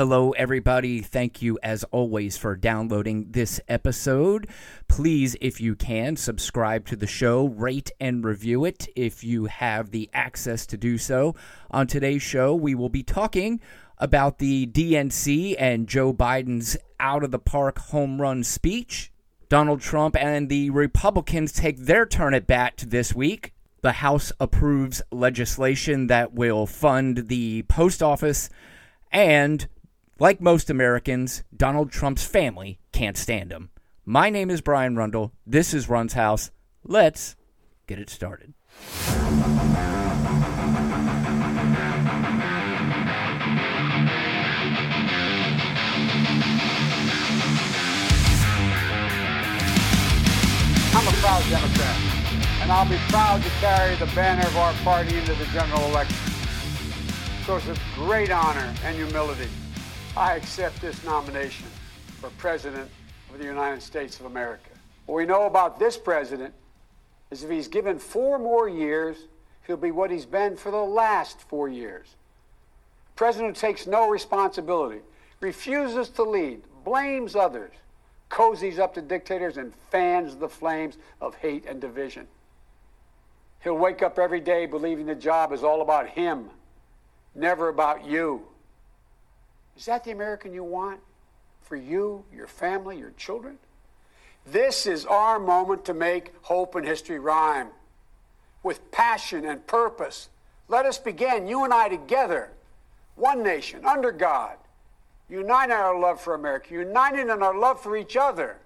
Hello, 0.00 0.30
everybody. 0.30 1.02
Thank 1.02 1.42
you, 1.42 1.58
as 1.62 1.84
always, 1.90 2.38
for 2.38 2.56
downloading 2.56 3.32
this 3.32 3.60
episode. 3.68 4.48
Please, 4.88 5.36
if 5.42 5.60
you 5.60 5.76
can, 5.76 6.16
subscribe 6.16 6.86
to 6.86 6.96
the 6.96 7.06
show, 7.06 7.48
rate 7.48 7.90
and 8.00 8.24
review 8.24 8.64
it 8.64 8.88
if 8.96 9.22
you 9.22 9.44
have 9.44 9.90
the 9.90 10.08
access 10.14 10.64
to 10.68 10.78
do 10.78 10.96
so. 10.96 11.34
On 11.70 11.86
today's 11.86 12.22
show, 12.22 12.54
we 12.54 12.74
will 12.74 12.88
be 12.88 13.02
talking 13.02 13.60
about 13.98 14.38
the 14.38 14.66
DNC 14.68 15.54
and 15.58 15.86
Joe 15.86 16.14
Biden's 16.14 16.78
out 16.98 17.22
of 17.22 17.30
the 17.30 17.38
park 17.38 17.78
home 17.78 18.22
run 18.22 18.42
speech. 18.42 19.12
Donald 19.50 19.82
Trump 19.82 20.16
and 20.16 20.48
the 20.48 20.70
Republicans 20.70 21.52
take 21.52 21.76
their 21.76 22.06
turn 22.06 22.32
at 22.32 22.46
bat 22.46 22.84
this 22.86 23.14
week. 23.14 23.52
The 23.82 23.92
House 23.92 24.32
approves 24.40 25.02
legislation 25.12 26.06
that 26.06 26.32
will 26.32 26.64
fund 26.64 27.28
the 27.28 27.64
post 27.64 28.02
office. 28.02 28.48
And, 29.12 29.68
like 30.20 30.40
most 30.40 30.68
Americans, 30.68 31.42
Donald 31.56 31.90
Trump's 31.90 32.24
family 32.26 32.78
can't 32.92 33.16
stand 33.16 33.50
him. 33.50 33.70
My 34.04 34.28
name 34.28 34.50
is 34.50 34.60
Brian 34.60 34.94
Rundle. 34.94 35.32
This 35.46 35.72
is 35.72 35.88
Run's 35.88 36.12
House. 36.12 36.50
Let's 36.84 37.36
get 37.86 37.98
it 37.98 38.10
started. 38.10 38.52
I'm 50.92 51.06
a 51.06 51.12
proud 51.16 51.42
Democrat, 51.48 51.96
and 52.60 52.70
I'll 52.70 52.86
be 52.88 52.98
proud 53.08 53.42
to 53.42 53.48
carry 53.60 53.96
the 53.96 54.06
banner 54.14 54.46
of 54.46 54.56
our 54.58 54.74
party 54.84 55.16
into 55.16 55.32
the 55.32 55.46
general 55.46 55.82
election. 55.86 56.16
Source 57.46 57.66
of 57.68 57.78
great 57.94 58.30
honor 58.30 58.74
and 58.84 58.94
humility, 58.94 59.48
I 60.20 60.34
accept 60.34 60.82
this 60.82 61.02
nomination 61.02 61.64
for 62.20 62.28
President 62.36 62.90
of 63.32 63.38
the 63.38 63.46
United 63.46 63.80
States 63.80 64.20
of 64.20 64.26
America. 64.26 64.68
What 65.06 65.16
we 65.16 65.24
know 65.24 65.46
about 65.46 65.78
this 65.78 65.96
president 65.96 66.52
is 67.30 67.42
if 67.42 67.48
he's 67.48 67.68
given 67.68 67.98
four 67.98 68.38
more 68.38 68.68
years, 68.68 69.16
he'll 69.66 69.78
be 69.78 69.90
what 69.90 70.10
he's 70.10 70.26
been 70.26 70.58
for 70.58 70.70
the 70.70 70.76
last 70.76 71.40
four 71.48 71.70
years. 71.70 72.16
President 73.16 73.56
who 73.56 73.60
takes 73.66 73.86
no 73.86 74.10
responsibility, 74.10 75.00
refuses 75.40 76.10
to 76.10 76.22
lead, 76.22 76.60
blames 76.84 77.34
others, 77.34 77.72
cozies 78.28 78.78
up 78.78 78.92
to 78.96 79.00
dictators, 79.00 79.56
and 79.56 79.72
fans 79.90 80.36
the 80.36 80.50
flames 80.50 80.98
of 81.22 81.34
hate 81.36 81.64
and 81.64 81.80
division. 81.80 82.26
He'll 83.64 83.78
wake 83.78 84.02
up 84.02 84.18
every 84.18 84.40
day 84.40 84.66
believing 84.66 85.06
the 85.06 85.14
job 85.14 85.50
is 85.50 85.64
all 85.64 85.80
about 85.80 86.08
him, 86.08 86.50
never 87.34 87.68
about 87.68 88.04
you. 88.04 88.42
Is 89.80 89.86
that 89.86 90.04
the 90.04 90.10
American 90.10 90.52
you 90.52 90.62
want 90.62 91.00
for 91.62 91.74
you, 91.74 92.22
your 92.30 92.46
family, 92.46 92.98
your 92.98 93.12
children? 93.16 93.56
This 94.44 94.86
is 94.86 95.06
our 95.06 95.38
moment 95.38 95.86
to 95.86 95.94
make 95.94 96.34
hope 96.42 96.74
and 96.74 96.86
history 96.86 97.18
rhyme 97.18 97.68
with 98.62 98.90
passion 98.90 99.46
and 99.46 99.66
purpose. 99.66 100.28
Let 100.68 100.84
us 100.84 100.98
begin, 100.98 101.46
you 101.46 101.64
and 101.64 101.72
I 101.72 101.88
together, 101.88 102.50
one 103.14 103.42
nation, 103.42 103.86
under 103.86 104.12
God, 104.12 104.58
united 105.30 105.72
in 105.72 105.80
our 105.80 105.98
love 105.98 106.20
for 106.20 106.34
America, 106.34 106.74
united 106.74 107.30
in 107.30 107.42
our 107.42 107.58
love 107.58 107.82
for 107.82 107.96
each 107.96 108.18
other. 108.18 108.58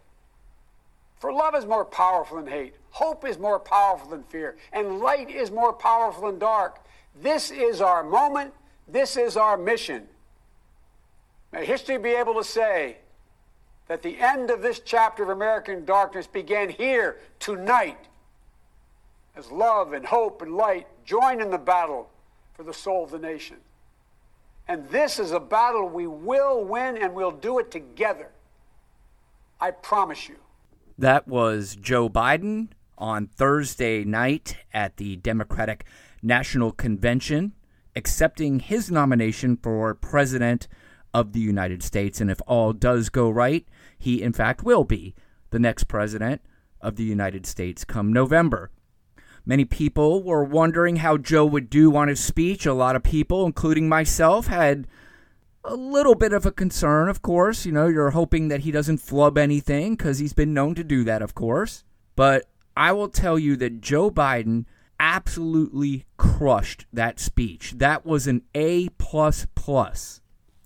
For 1.20 1.32
love 1.32 1.54
is 1.54 1.64
more 1.64 1.84
powerful 1.84 2.38
than 2.38 2.48
hate, 2.48 2.74
hope 2.90 3.24
is 3.24 3.38
more 3.38 3.60
powerful 3.60 4.10
than 4.10 4.24
fear, 4.24 4.56
and 4.72 4.98
light 4.98 5.30
is 5.30 5.52
more 5.52 5.72
powerful 5.72 6.28
than 6.28 6.40
dark. 6.40 6.84
This 7.22 7.52
is 7.52 7.80
our 7.80 8.02
moment, 8.02 8.52
this 8.88 9.16
is 9.16 9.36
our 9.36 9.56
mission. 9.56 10.08
May 11.54 11.64
history 11.64 11.98
be 11.98 12.10
able 12.10 12.34
to 12.34 12.42
say 12.42 12.96
that 13.86 14.02
the 14.02 14.18
end 14.18 14.50
of 14.50 14.60
this 14.60 14.80
chapter 14.80 15.22
of 15.22 15.28
American 15.28 15.84
darkness 15.84 16.26
began 16.26 16.68
here 16.68 17.18
tonight 17.38 18.08
as 19.36 19.52
love 19.52 19.92
and 19.92 20.04
hope 20.04 20.42
and 20.42 20.56
light 20.56 20.88
join 21.04 21.40
in 21.40 21.50
the 21.50 21.58
battle 21.58 22.10
for 22.54 22.64
the 22.64 22.74
soul 22.74 23.04
of 23.04 23.12
the 23.12 23.20
nation. 23.20 23.58
And 24.66 24.88
this 24.88 25.20
is 25.20 25.30
a 25.30 25.38
battle 25.38 25.88
we 25.88 26.08
will 26.08 26.64
win 26.64 26.96
and 26.96 27.14
we'll 27.14 27.30
do 27.30 27.60
it 27.60 27.70
together. 27.70 28.30
I 29.60 29.70
promise 29.70 30.28
you. 30.28 30.36
That 30.98 31.28
was 31.28 31.76
Joe 31.76 32.08
Biden 32.08 32.70
on 32.98 33.28
Thursday 33.28 34.02
night 34.02 34.56
at 34.72 34.96
the 34.96 35.16
Democratic 35.16 35.84
National 36.20 36.72
Convention, 36.72 37.52
accepting 37.94 38.58
his 38.58 38.90
nomination 38.90 39.56
for 39.56 39.94
President 39.94 40.66
of 41.14 41.32
the 41.32 41.40
United 41.40 41.82
States. 41.82 42.20
And 42.20 42.30
if 42.30 42.40
all 42.46 42.74
does 42.74 43.08
go 43.08 43.30
right, 43.30 43.66
he 43.96 44.20
in 44.20 44.34
fact 44.34 44.64
will 44.64 44.84
be 44.84 45.14
the 45.50 45.58
next 45.58 45.84
President 45.84 46.42
of 46.80 46.96
the 46.96 47.04
United 47.04 47.46
States 47.46 47.84
come 47.84 48.12
November. 48.12 48.70
Many 49.46 49.64
people 49.64 50.22
were 50.22 50.42
wondering 50.42 50.96
how 50.96 51.16
Joe 51.16 51.44
would 51.44 51.70
do 51.70 51.94
on 51.96 52.08
his 52.08 52.20
speech. 52.20 52.66
A 52.66 52.74
lot 52.74 52.96
of 52.96 53.02
people, 53.02 53.46
including 53.46 53.88
myself, 53.88 54.48
had 54.48 54.86
a 55.62 55.76
little 55.76 56.14
bit 56.14 56.32
of 56.32 56.44
a 56.44 56.50
concern, 56.50 57.08
of 57.08 57.22
course. 57.22 57.64
You 57.64 57.72
know, 57.72 57.86
you're 57.86 58.10
hoping 58.10 58.48
that 58.48 58.60
he 58.60 58.70
doesn't 58.70 58.98
flub 58.98 59.38
anything 59.38 59.96
because 59.96 60.18
he's 60.18 60.32
been 60.32 60.54
known 60.54 60.74
to 60.74 60.84
do 60.84 61.04
that, 61.04 61.22
of 61.22 61.34
course. 61.34 61.84
But 62.16 62.46
I 62.76 62.92
will 62.92 63.08
tell 63.08 63.38
you 63.38 63.56
that 63.56 63.80
Joe 63.80 64.10
Biden 64.10 64.64
absolutely 64.98 66.06
crushed 66.16 66.86
that 66.92 67.20
speech. 67.20 67.74
That 67.76 68.06
was 68.06 68.26
an 68.26 68.42
A 68.54 68.88
plus 68.96 69.46
plus. 69.54 70.20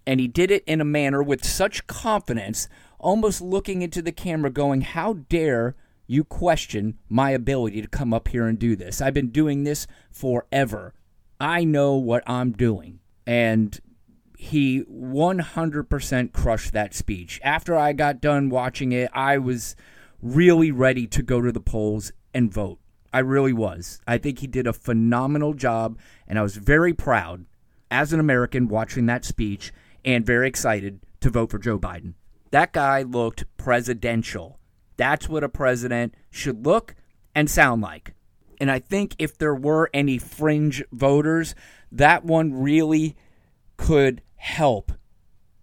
And 0.08 0.20
he 0.20 0.26
did 0.26 0.50
it 0.50 0.64
in 0.66 0.80
a 0.80 0.86
manner 0.86 1.22
with 1.22 1.44
such 1.44 1.86
confidence, 1.86 2.66
almost 2.98 3.42
looking 3.42 3.82
into 3.82 4.00
the 4.00 4.10
camera, 4.10 4.48
going, 4.48 4.80
How 4.80 5.12
dare 5.12 5.76
you 6.06 6.24
question 6.24 6.98
my 7.10 7.32
ability 7.32 7.82
to 7.82 7.88
come 7.88 8.14
up 8.14 8.28
here 8.28 8.46
and 8.46 8.58
do 8.58 8.74
this. 8.74 9.02
I've 9.02 9.12
been 9.12 9.28
doing 9.28 9.64
this 9.64 9.86
forever. 10.10 10.94
I 11.38 11.64
know 11.64 11.92
what 11.96 12.22
I'm 12.26 12.52
doing. 12.52 13.00
And 13.26 13.78
he 14.38 14.82
100% 14.84 16.32
crushed 16.32 16.72
that 16.72 16.94
speech. 16.94 17.38
After 17.44 17.76
I 17.76 17.92
got 17.92 18.22
done 18.22 18.48
watching 18.48 18.92
it, 18.92 19.10
I 19.12 19.36
was 19.36 19.76
really 20.22 20.70
ready 20.70 21.06
to 21.06 21.22
go 21.22 21.42
to 21.42 21.52
the 21.52 21.60
polls 21.60 22.12
and 22.32 22.50
vote. 22.50 22.78
I 23.12 23.19
really 23.19 23.52
was. 23.52 24.00
I 24.06 24.16
think 24.16 24.38
he 24.38 24.46
did 24.46 24.66
a 24.66 24.72
phenomenal 24.72 25.52
job, 25.52 25.98
and 26.26 26.38
I 26.38 26.42
was 26.42 26.56
very 26.56 26.94
proud 26.94 27.44
as 27.90 28.14
an 28.14 28.20
American 28.20 28.69
watching 28.69 29.04
that 29.06 29.26
speech 29.26 29.70
and 30.04 30.25
very 30.25 30.48
excited 30.48 31.00
to 31.20 31.31
vote 31.31 31.50
for 31.50 31.59
Joe 31.59 31.78
Biden. 31.78 32.14
That 32.50 32.72
guy 32.72 33.03
looked 33.03 33.44
presidential. 33.56 34.59
That's 34.97 35.28
what 35.28 35.44
a 35.44 35.48
president 35.48 36.14
should 36.31 36.64
look 36.64 36.94
and 37.34 37.50
sound 37.50 37.82
like. 37.82 38.14
And 38.60 38.70
I 38.70 38.78
think 38.78 39.14
if 39.19 39.38
there 39.38 39.54
were 39.54 39.91
any 39.94 40.19
fringe 40.19 40.82
voters, 40.92 41.54
that 41.92 42.25
one 42.25 42.53
really 42.53 43.16
could 43.76 44.22
help 44.37 44.92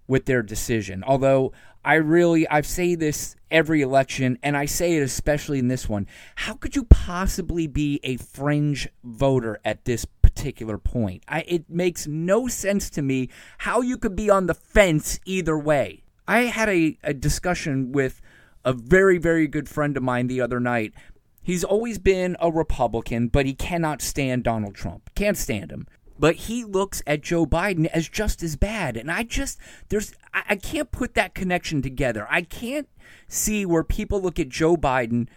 with 0.08 0.26
their 0.26 0.42
decision. 0.42 1.04
Although 1.06 1.52
I 1.84 1.96
really, 1.96 2.48
I 2.48 2.62
say 2.62 2.96
this 2.96 3.36
every 3.52 3.82
election, 3.82 4.40
and 4.42 4.58
I 4.58 4.66
say 4.66 4.96
it 4.96 5.04
especially 5.04 5.60
in 5.60 5.68
this 5.68 5.88
one. 5.88 6.08
How 6.36 6.56
could 6.56 6.76
you 6.76 6.84
possibly 6.86 7.68
be 7.68 8.00
a 8.04 8.18
fringe 8.18 8.90
voter 9.04 9.60
at 9.64 9.86
this 9.86 10.06
particular 10.46 10.78
point? 10.78 11.24
I, 11.28 11.44
it 11.48 11.72
makes 11.72 12.06
no 12.06 12.48
sense 12.48 12.92
to 12.92 13.02
me 13.02 13.30
how 13.60 13.82
you 13.82 13.98
could 13.98 14.16
be 14.16 14.30
on 14.30 14.46
the 14.46 14.54
fence 14.54 15.20
either 15.26 15.58
way. 15.58 16.04
I 16.28 16.42
had 16.42 16.70
a, 16.70 17.00
a 17.04 17.16
discussion 17.16 17.92
with 17.92 18.22
a 18.64 18.72
very, 18.72 19.18
very 19.18 19.48
good 19.48 19.68
friend 19.68 19.98
of 19.98 20.04
mine 20.04 20.28
the 20.28 20.42
other 20.42 20.60
night. 20.60 20.94
He's 21.42 21.64
always 21.64 21.98
been 21.98 22.38
a 22.40 22.52
Republican, 22.52 23.28
but 23.30 23.48
he 23.48 23.56
cannot 23.56 24.04
stand 24.04 24.44
Donald 24.44 24.76
Trump. 24.76 25.10
Can't 25.16 25.36
stand 25.36 25.72
him. 25.72 25.88
But 26.20 26.36
he 26.36 26.64
looks 26.64 27.02
at 27.08 27.22
Joe 27.22 27.48
Biden 27.48 27.88
as 27.88 28.08
just 28.08 28.44
as 28.44 28.56
bad. 28.56 28.98
And 28.98 29.12
I 29.12 29.24
just, 29.24 29.58
there's, 29.90 30.14
I, 30.32 30.58
can't 30.58 30.92
put 30.92 31.16
that 31.16 31.34
connection 31.34 31.82
together. 31.82 32.28
I 32.30 32.44
can't 32.44 32.88
see 33.28 33.66
where 33.66 33.84
people 33.84 34.22
look 34.22 34.40
at 34.40 34.50
Joe 34.50 34.78
Biden 34.78 35.28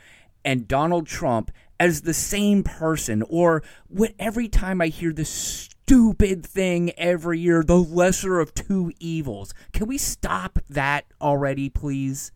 and 0.45 0.69
Donald 0.69 1.07
Trump 1.07 1.51
as 1.81 2.03
the 2.03 2.15
same 2.15 2.63
person 2.63 3.23
or 3.29 3.63
what 3.89 4.13
every 4.19 4.49
time 4.49 4.81
I 4.81 4.89
hear 4.89 5.13
this 5.13 5.31
stupid 5.31 6.45
thing 6.45 6.91
every 6.99 7.39
year, 7.39 7.63
the 7.63 7.77
lesser 7.77 8.41
of 8.41 8.55
two 8.55 8.93
evils. 8.99 9.55
Can 9.73 9.87
we 9.87 9.99
stop 9.99 10.59
that 10.69 11.07
already, 11.21 11.69
please? 11.69 12.33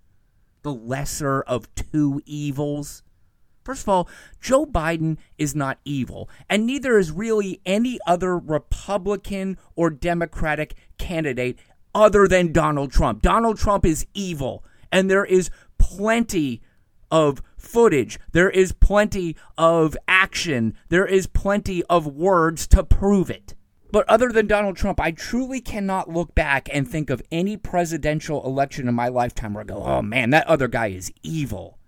the 0.62 0.72
lesser 0.72 1.42
of 1.42 1.72
two 1.74 2.22
evils? 2.24 3.02
First 3.64 3.82
of 3.82 3.88
all, 3.88 4.08
Joe 4.40 4.66
Biden 4.66 5.18
is 5.38 5.54
not 5.54 5.78
evil, 5.84 6.28
and 6.48 6.66
neither 6.66 6.98
is 6.98 7.12
really 7.12 7.60
any 7.64 7.98
other 8.06 8.36
Republican 8.36 9.56
or 9.76 9.90
Democratic 9.90 10.74
candidate 10.98 11.58
other 11.94 12.26
than 12.26 12.52
Donald 12.52 12.90
Trump. 12.90 13.22
Donald 13.22 13.58
Trump 13.58 13.84
is 13.84 14.06
evil, 14.14 14.64
and 14.90 15.08
there 15.08 15.24
is 15.24 15.50
plenty 15.78 16.60
of 17.10 17.40
footage, 17.62 18.18
there 18.32 18.50
is 18.50 18.72
plenty 18.72 19.36
of 19.56 19.96
action, 20.06 20.74
there 20.88 21.06
is 21.06 21.26
plenty 21.26 21.82
of 21.84 22.06
words 22.06 22.66
to 22.68 22.82
prove 22.82 23.30
it. 23.30 23.54
But 23.90 24.08
other 24.08 24.30
than 24.30 24.46
Donald 24.46 24.76
Trump, 24.76 24.98
I 25.00 25.10
truly 25.10 25.60
cannot 25.60 26.08
look 26.08 26.34
back 26.34 26.68
and 26.72 26.88
think 26.88 27.10
of 27.10 27.22
any 27.30 27.56
presidential 27.56 28.44
election 28.44 28.88
in 28.88 28.94
my 28.94 29.08
lifetime 29.08 29.54
where 29.54 29.62
I 29.62 29.66
go, 29.66 29.82
oh 29.84 30.02
man, 30.02 30.30
that 30.30 30.46
other 30.46 30.66
guy 30.66 30.88
is 30.88 31.12
evil. 31.22 31.78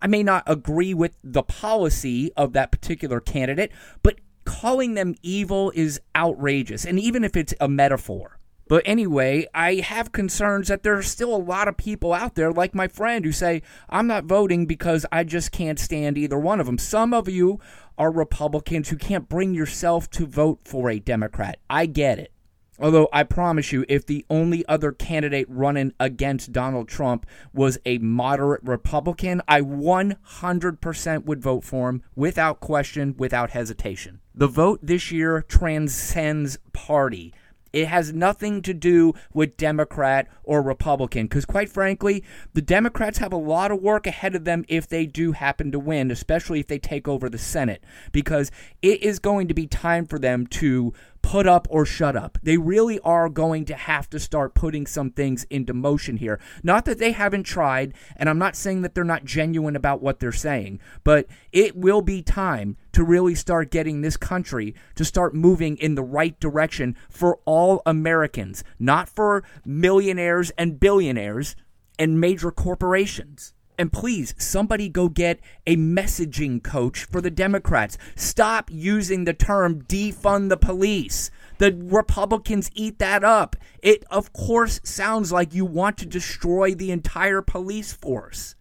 I 0.00 0.06
may 0.06 0.22
not 0.22 0.44
agree 0.46 0.94
with 0.94 1.18
the 1.22 1.42
policy 1.42 2.32
of 2.36 2.52
that 2.54 2.70
particular 2.70 3.20
candidate, 3.20 3.72
but 4.02 4.20
calling 4.44 4.94
them 4.94 5.14
evil 5.22 5.72
is 5.74 6.00
outrageous. 6.16 6.84
And 6.84 6.98
even 6.98 7.24
if 7.24 7.36
it's 7.36 7.52
a 7.60 7.68
metaphor. 7.68 8.38
But 8.70 8.84
anyway, 8.86 9.48
I 9.52 9.80
have 9.80 10.12
concerns 10.12 10.68
that 10.68 10.84
there 10.84 10.96
are 10.96 11.02
still 11.02 11.34
a 11.34 11.36
lot 11.36 11.66
of 11.66 11.76
people 11.76 12.12
out 12.12 12.36
there, 12.36 12.52
like 12.52 12.72
my 12.72 12.86
friend, 12.86 13.24
who 13.24 13.32
say, 13.32 13.62
I'm 13.88 14.06
not 14.06 14.26
voting 14.26 14.64
because 14.64 15.04
I 15.10 15.24
just 15.24 15.50
can't 15.50 15.76
stand 15.76 16.16
either 16.16 16.38
one 16.38 16.60
of 16.60 16.66
them. 16.66 16.78
Some 16.78 17.12
of 17.12 17.28
you 17.28 17.58
are 17.98 18.12
Republicans 18.12 18.88
who 18.88 18.96
can't 18.96 19.28
bring 19.28 19.54
yourself 19.54 20.08
to 20.10 20.24
vote 20.24 20.60
for 20.64 20.88
a 20.88 21.00
Democrat. 21.00 21.58
I 21.68 21.86
get 21.86 22.20
it. 22.20 22.32
Although 22.78 23.08
I 23.12 23.24
promise 23.24 23.72
you, 23.72 23.84
if 23.88 24.06
the 24.06 24.24
only 24.30 24.64
other 24.66 24.92
candidate 24.92 25.46
running 25.50 25.92
against 25.98 26.52
Donald 26.52 26.86
Trump 26.86 27.26
was 27.52 27.76
a 27.84 27.98
moderate 27.98 28.62
Republican, 28.62 29.42
I 29.48 29.62
100% 29.62 31.24
would 31.24 31.42
vote 31.42 31.64
for 31.64 31.88
him 31.88 32.04
without 32.14 32.60
question, 32.60 33.16
without 33.18 33.50
hesitation. 33.50 34.20
The 34.32 34.46
vote 34.46 34.78
this 34.80 35.10
year 35.10 35.42
transcends 35.42 36.56
party. 36.72 37.34
It 37.72 37.88
has 37.88 38.12
nothing 38.12 38.62
to 38.62 38.74
do 38.74 39.14
with 39.32 39.56
Democrat 39.56 40.28
or 40.42 40.62
Republican 40.62 41.26
because, 41.26 41.44
quite 41.44 41.68
frankly, 41.68 42.24
the 42.54 42.62
Democrats 42.62 43.18
have 43.18 43.32
a 43.32 43.36
lot 43.36 43.70
of 43.70 43.80
work 43.80 44.06
ahead 44.06 44.34
of 44.34 44.44
them 44.44 44.64
if 44.68 44.88
they 44.88 45.06
do 45.06 45.32
happen 45.32 45.70
to 45.72 45.78
win, 45.78 46.10
especially 46.10 46.60
if 46.60 46.66
they 46.66 46.78
take 46.78 47.06
over 47.06 47.28
the 47.28 47.38
Senate, 47.38 47.82
because 48.12 48.50
it 48.82 49.02
is 49.02 49.18
going 49.18 49.48
to 49.48 49.54
be 49.54 49.66
time 49.66 50.06
for 50.06 50.18
them 50.18 50.46
to 50.46 50.92
put 51.22 51.46
up 51.46 51.66
or 51.70 51.84
shut 51.84 52.16
up. 52.16 52.38
They 52.42 52.56
really 52.56 52.98
are 53.00 53.28
going 53.28 53.64
to 53.66 53.74
have 53.74 54.08
to 54.10 54.18
start 54.18 54.54
putting 54.54 54.86
some 54.86 55.10
things 55.10 55.44
into 55.50 55.72
motion 55.72 56.16
here. 56.16 56.40
Not 56.62 56.84
that 56.86 56.98
they 56.98 57.12
haven't 57.12 57.44
tried, 57.44 57.94
and 58.16 58.28
I'm 58.28 58.38
not 58.38 58.56
saying 58.56 58.82
that 58.82 58.94
they're 58.94 59.04
not 59.04 59.24
genuine 59.24 59.76
about 59.76 60.02
what 60.02 60.20
they're 60.20 60.32
saying, 60.32 60.80
but 61.04 61.26
it 61.52 61.76
will 61.76 62.02
be 62.02 62.22
time 62.22 62.76
to 62.92 63.04
really 63.04 63.34
start 63.34 63.70
getting 63.70 64.00
this 64.00 64.16
country 64.16 64.74
to 64.96 65.04
start 65.04 65.34
moving 65.34 65.76
in 65.76 65.94
the 65.94 66.02
right 66.02 66.38
direction 66.40 66.96
for 67.08 67.38
all 67.44 67.82
Americans, 67.86 68.64
not 68.78 69.08
for 69.08 69.44
millionaires 69.64 70.50
and 70.58 70.80
billionaires 70.80 71.54
and 71.98 72.20
major 72.20 72.50
corporations. 72.50 73.52
And 73.80 73.90
please, 73.90 74.34
somebody 74.36 74.90
go 74.90 75.08
get 75.08 75.40
a 75.66 75.74
messaging 75.74 76.62
coach 76.62 77.06
for 77.06 77.22
the 77.22 77.30
Democrats. 77.30 77.96
Stop 78.14 78.68
using 78.70 79.24
the 79.24 79.32
term 79.32 79.80
defund 79.84 80.50
the 80.50 80.58
police. 80.58 81.30
The 81.56 81.74
Republicans 81.74 82.70
eat 82.74 82.98
that 82.98 83.24
up. 83.24 83.56
It, 83.82 84.04
of 84.10 84.34
course, 84.34 84.80
sounds 84.84 85.32
like 85.32 85.54
you 85.54 85.64
want 85.64 85.96
to 85.96 86.04
destroy 86.04 86.74
the 86.74 86.90
entire 86.90 87.40
police 87.40 87.94
force. 87.94 88.54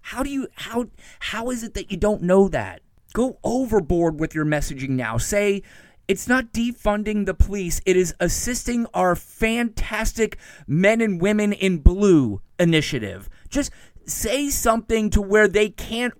How 0.00 0.22
do 0.22 0.30
you 0.30 0.48
how 0.54 0.86
how 1.18 1.50
is 1.50 1.62
it 1.62 1.74
that 1.74 1.90
you 1.90 1.98
don't 1.98 2.22
know 2.22 2.48
that? 2.48 2.80
Go 3.12 3.38
overboard 3.44 4.18
with 4.18 4.34
your 4.34 4.46
messaging 4.46 4.90
now. 4.90 5.18
Say 5.18 5.62
it's 6.08 6.26
not 6.26 6.54
defunding 6.54 7.26
the 7.26 7.34
police, 7.34 7.82
it 7.84 7.98
is 7.98 8.14
assisting 8.18 8.86
our 8.94 9.14
fantastic 9.14 10.38
men 10.66 11.02
and 11.02 11.20
women 11.20 11.52
in 11.52 11.80
blue 11.80 12.40
initiative. 12.58 13.28
Just 13.50 13.70
say 14.10 14.50
something 14.50 15.10
to 15.10 15.22
where 15.22 15.48
they 15.48 15.70
can't 15.70 16.14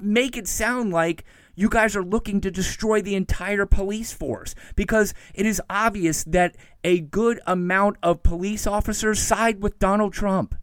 make 0.00 0.36
it 0.36 0.48
sound 0.48 0.92
like 0.92 1.24
you 1.54 1.68
guys 1.68 1.94
are 1.94 2.04
looking 2.04 2.40
to 2.40 2.50
destroy 2.50 3.02
the 3.02 3.14
entire 3.14 3.66
police 3.66 4.12
force 4.12 4.54
because 4.74 5.14
it 5.34 5.46
is 5.46 5.60
obvious 5.68 6.24
that 6.24 6.56
a 6.82 7.00
good 7.00 7.40
amount 7.46 7.96
of 8.02 8.22
police 8.22 8.66
officers 8.66 9.20
side 9.20 9.62
with 9.62 9.78
Donald 9.78 10.12
Trump. 10.12 10.54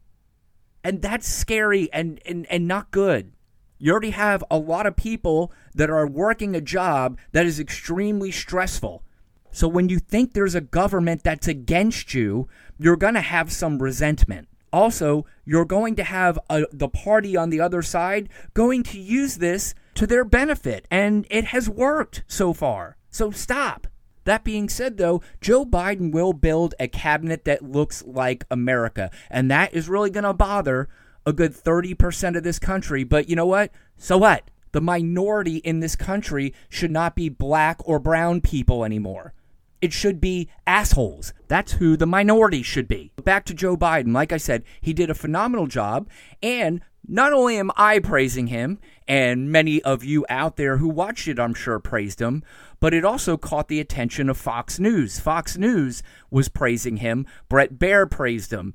And 0.84 1.02
that's 1.02 1.28
scary 1.28 1.92
and, 1.94 2.20
and, 2.26 2.48
and 2.50 2.68
not 2.68 2.92
good. 2.92 3.34
You 3.78 3.92
already 3.92 4.10
have 4.10 4.44
a 4.52 4.58
lot 4.58 4.86
of 4.86 4.96
people 4.96 5.54
that 5.74 5.90
are 5.90 6.08
working 6.08 6.56
a 6.56 6.62
job 6.62 7.18
that 7.32 7.46
is 7.46 7.60
extremely 7.60 8.32
stressful. 8.32 9.04
So 9.52 9.68
when 9.68 9.90
you 9.90 10.00
think 10.00 10.34
there's 10.34 10.56
a 10.56 10.62
government 10.62 11.24
that's 11.24 11.48
against 11.48 12.14
you, 12.14 12.50
you're 12.78 12.98
going 12.98 13.14
to 13.14 13.22
have 13.22 13.52
some 13.52 13.82
resentment. 13.82 14.49
Also, 14.72 15.26
you're 15.46 15.66
going 15.66 15.96
to 15.96 16.04
have 16.04 16.38
a, 16.50 16.66
the 16.72 16.90
party 16.90 17.36
on 17.36 17.50
the 17.50 17.60
other 17.60 17.82
side 17.82 18.30
going 18.54 18.84
to 18.84 19.00
use 19.00 19.38
this 19.38 19.74
to 19.96 20.08
their 20.08 20.24
benefit, 20.24 20.88
and 20.90 21.26
it 21.30 21.46
has 21.46 21.70
worked 21.70 22.24
so 22.28 22.54
far. 22.54 22.98
So 23.10 23.32
stop. 23.32 23.88
That 24.26 24.44
being 24.44 24.70
said, 24.70 24.98
though, 24.98 25.22
Joe 25.42 25.66
Biden 25.66 26.12
will 26.12 26.34
build 26.34 26.76
a 26.80 26.88
cabinet 26.88 27.46
that 27.46 27.64
looks 27.64 28.04
like 28.06 28.46
America, 28.52 29.10
and 29.30 29.50
that 29.50 29.74
is 29.74 29.90
really 29.90 30.10
going 30.10 30.24
to 30.24 30.34
bother 30.34 30.88
a 31.26 31.34
good 31.34 31.54
30% 31.54 32.38
of 32.38 32.44
this 32.44 32.60
country. 32.60 33.04
But 33.04 33.30
you 33.30 33.36
know 33.36 33.46
what? 33.46 33.72
So 33.98 34.18
what? 34.18 34.50
The 34.72 34.82
minority 34.82 35.58
in 35.58 35.80
this 35.80 35.96
country 35.96 36.54
should 36.70 36.92
not 36.92 37.16
be 37.16 37.30
black 37.30 37.80
or 37.86 38.00
brown 38.00 38.42
people 38.42 38.86
anymore. 38.86 39.34
It 39.82 39.94
should 39.94 40.20
be 40.20 40.50
assholes. 40.68 41.34
That's 41.48 41.74
who 41.74 41.96
the 41.96 42.06
minority 42.06 42.64
should 42.64 42.88
be. 42.88 43.12
Back 43.24 43.46
to 43.46 43.54
Joe 43.54 43.78
Biden. 43.78 44.14
Like 44.14 44.32
I 44.32 44.38
said, 44.38 44.64
he 44.82 44.94
did 44.94 45.10
a 45.10 45.16
phenomenal 45.16 45.68
job. 45.68 46.10
And 46.44 46.82
not 47.08 47.34
only 47.34 47.58
am 47.58 47.72
I 47.76 48.00
praising 48.00 48.48
him, 48.48 48.78
and 49.08 49.52
many 49.52 49.82
of 49.82 50.04
you 50.04 50.26
out 50.30 50.58
there 50.58 50.78
who 50.78 50.88
watched 50.88 51.28
it, 51.28 51.40
I'm 51.40 51.54
sure, 51.54 51.80
praised 51.80 52.22
him, 52.22 52.44
but 52.80 52.94
it 52.94 53.04
also 53.04 53.36
caught 53.36 53.68
the 53.68 53.80
attention 53.80 54.30
of 54.30 54.38
Fox 54.38 54.80
News. 54.80 55.20
Fox 55.20 55.58
News 55.58 56.04
was 56.30 56.50
praising 56.50 56.98
him. 56.98 57.26
Bret 57.48 57.80
Baier 57.80 58.10
praised 58.10 58.54
him. 58.54 58.74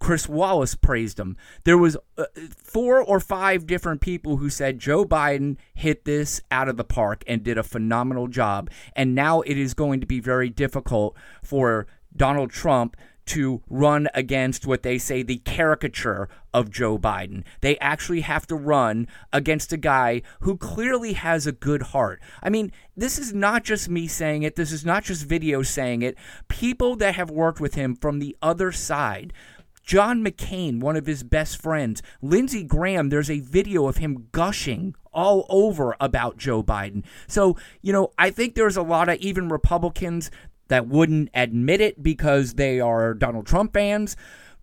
Chris 0.00 0.28
Wallace 0.28 0.74
praised 0.74 1.18
him. 1.18 1.36
There 1.64 1.78
was 1.78 1.96
uh, 2.16 2.24
four 2.56 3.02
or 3.02 3.20
five 3.20 3.66
different 3.66 4.00
people 4.00 4.36
who 4.36 4.50
said 4.50 4.78
Joe 4.78 5.04
Biden 5.04 5.56
hit 5.74 6.04
this 6.04 6.40
out 6.50 6.68
of 6.68 6.76
the 6.76 6.84
park 6.84 7.24
and 7.26 7.42
did 7.42 7.58
a 7.58 7.62
phenomenal 7.62 8.28
job. 8.28 8.70
And 8.94 9.14
now 9.14 9.40
it 9.42 9.58
is 9.58 9.74
going 9.74 10.00
to 10.00 10.06
be 10.06 10.20
very 10.20 10.50
difficult 10.50 11.16
for 11.42 11.86
Donald 12.16 12.50
Trump 12.50 12.96
to 13.28 13.62
run 13.68 14.08
against 14.14 14.66
what 14.66 14.82
they 14.82 14.96
say 14.96 15.22
the 15.22 15.36
caricature 15.38 16.30
of 16.54 16.70
Joe 16.70 16.98
Biden. 16.98 17.44
They 17.60 17.78
actually 17.78 18.22
have 18.22 18.46
to 18.46 18.56
run 18.56 19.06
against 19.34 19.70
a 19.72 19.76
guy 19.76 20.22
who 20.40 20.56
clearly 20.56 21.12
has 21.12 21.46
a 21.46 21.52
good 21.52 21.82
heart. 21.82 22.22
I 22.42 22.48
mean, 22.48 22.72
this 22.96 23.18
is 23.18 23.34
not 23.34 23.64
just 23.64 23.90
me 23.90 24.06
saying 24.06 24.44
it, 24.44 24.56
this 24.56 24.72
is 24.72 24.84
not 24.84 25.04
just 25.04 25.26
video 25.26 25.62
saying 25.62 26.00
it. 26.00 26.16
People 26.48 26.96
that 26.96 27.16
have 27.16 27.30
worked 27.30 27.60
with 27.60 27.74
him 27.74 27.94
from 27.94 28.18
the 28.18 28.34
other 28.40 28.72
side 28.72 29.34
John 29.88 30.22
McCain, 30.22 30.80
one 30.80 30.96
of 30.96 31.06
his 31.06 31.22
best 31.22 31.62
friends, 31.62 32.02
Lindsey 32.20 32.62
Graham, 32.62 33.08
there's 33.08 33.30
a 33.30 33.40
video 33.40 33.86
of 33.88 33.96
him 33.96 34.28
gushing 34.32 34.94
all 35.14 35.46
over 35.48 35.96
about 35.98 36.36
Joe 36.36 36.62
Biden. 36.62 37.04
So, 37.26 37.56
you 37.80 37.94
know, 37.94 38.12
I 38.18 38.28
think 38.28 38.54
there's 38.54 38.76
a 38.76 38.82
lot 38.82 39.08
of 39.08 39.16
even 39.16 39.48
Republicans 39.48 40.30
that 40.68 40.88
wouldn't 40.88 41.30
admit 41.32 41.80
it 41.80 42.02
because 42.02 42.52
they 42.54 42.80
are 42.80 43.14
Donald 43.14 43.46
Trump 43.46 43.72
fans. 43.72 44.14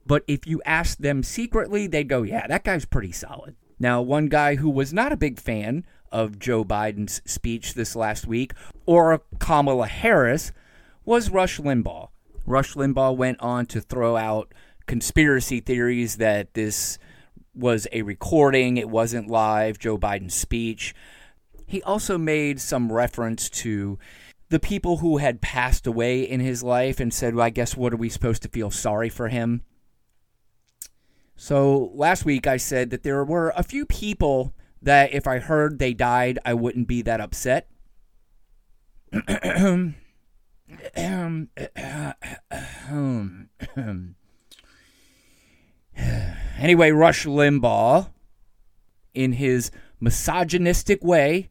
But 0.06 0.24
if 0.28 0.46
you 0.46 0.62
ask 0.64 1.00
them 1.00 1.24
secretly, 1.24 1.88
they'd 1.88 2.08
go, 2.08 2.22
yeah, 2.22 2.46
that 2.46 2.64
guy's 2.64 2.86
pretty 2.86 3.12
solid. 3.12 3.56
Now, 3.80 4.04
one 4.04 4.28
guy 4.28 4.58
who 4.58 4.70
was 4.70 4.94
not 4.94 5.12
a 5.12 5.18
big 5.18 5.40
fan 5.40 5.88
of 6.12 6.38
Joe 6.38 6.64
Biden's 6.64 7.24
speech 7.26 7.74
this 7.74 7.96
last 7.96 8.28
week 8.28 8.54
or 8.86 9.24
Kamala 9.40 9.88
Harris 9.88 10.52
was 11.04 11.32
Rush 11.32 11.60
Limbaugh. 11.60 12.10
Rush 12.46 12.76
Limbaugh 12.76 13.18
went 13.18 13.40
on 13.40 13.66
to 13.66 13.82
throw 13.82 14.18
out 14.18 14.54
conspiracy 14.86 15.60
theories 15.60 16.18
that 16.18 16.54
this 16.54 16.98
was 17.54 17.88
a 17.92 18.02
recording, 18.02 18.78
it 18.78 18.90
wasn't 18.90 19.30
live, 19.30 19.80
Joe 19.80 19.98
Biden's 19.98 20.36
speech. 20.36 20.94
He 21.68 21.82
also 21.84 22.18
made 22.18 22.60
some 22.60 22.92
reference 22.92 23.50
to 23.50 23.98
the 24.50 24.60
people 24.60 24.98
who 24.98 25.18
had 25.18 25.42
passed 25.42 25.88
away 25.88 26.22
in 26.22 26.40
his 26.40 26.62
life 26.62 27.00
and 27.00 27.14
said, 27.14 27.34
well, 27.36 27.46
I 27.46 27.50
guess 27.50 27.76
what 27.76 27.94
are 27.94 27.98
we 27.98 28.10
supposed 28.10 28.44
to 28.44 28.50
feel 28.50 28.70
sorry 28.70 29.10
for 29.10 29.30
him? 29.30 29.64
So 31.36 31.92
last 31.96 32.26
week 32.26 32.46
I 32.46 32.58
said 32.58 32.92
that 32.92 33.04
there 33.04 33.24
were 33.26 33.54
a 33.56 33.64
few 33.64 33.86
people 33.86 34.54
that 34.82 35.14
if 35.14 35.26
I 35.28 35.40
heard 35.40 35.80
they 35.80 35.94
died, 35.94 36.40
I 36.46 36.54
wouldn't 36.54 36.88
be 36.88 37.02
that 37.02 37.20
upset. 37.20 37.70
Anyway, 46.58 46.90
Rush 46.90 47.26
Limbaugh, 47.26 48.10
in 49.14 49.34
his 49.34 49.72
misogynistic 50.00 51.04
way, 51.04 51.50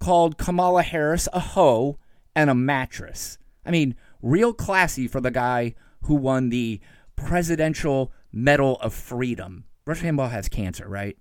called 0.00 0.38
Kamala 0.38 0.82
Harris 0.82 1.28
a 1.32 1.38
hoe 1.38 1.98
and 2.34 2.50
a 2.50 2.54
mattress. 2.54 3.38
I 3.64 3.70
mean, 3.70 3.94
real 4.20 4.52
classy 4.52 5.06
for 5.06 5.20
the 5.20 5.30
guy 5.30 5.76
who 6.02 6.14
won 6.16 6.48
the 6.48 6.80
Presidential 7.14 8.12
Medal 8.32 8.76
of 8.80 8.92
Freedom. 8.92 9.64
Rush 9.86 10.00
Limbaugh 10.00 10.30
has 10.30 10.48
cancer, 10.48 10.88
right? 10.88 11.16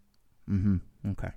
Mm 0.49 0.61
hmm. 0.61 1.09
Okay. 1.11 1.31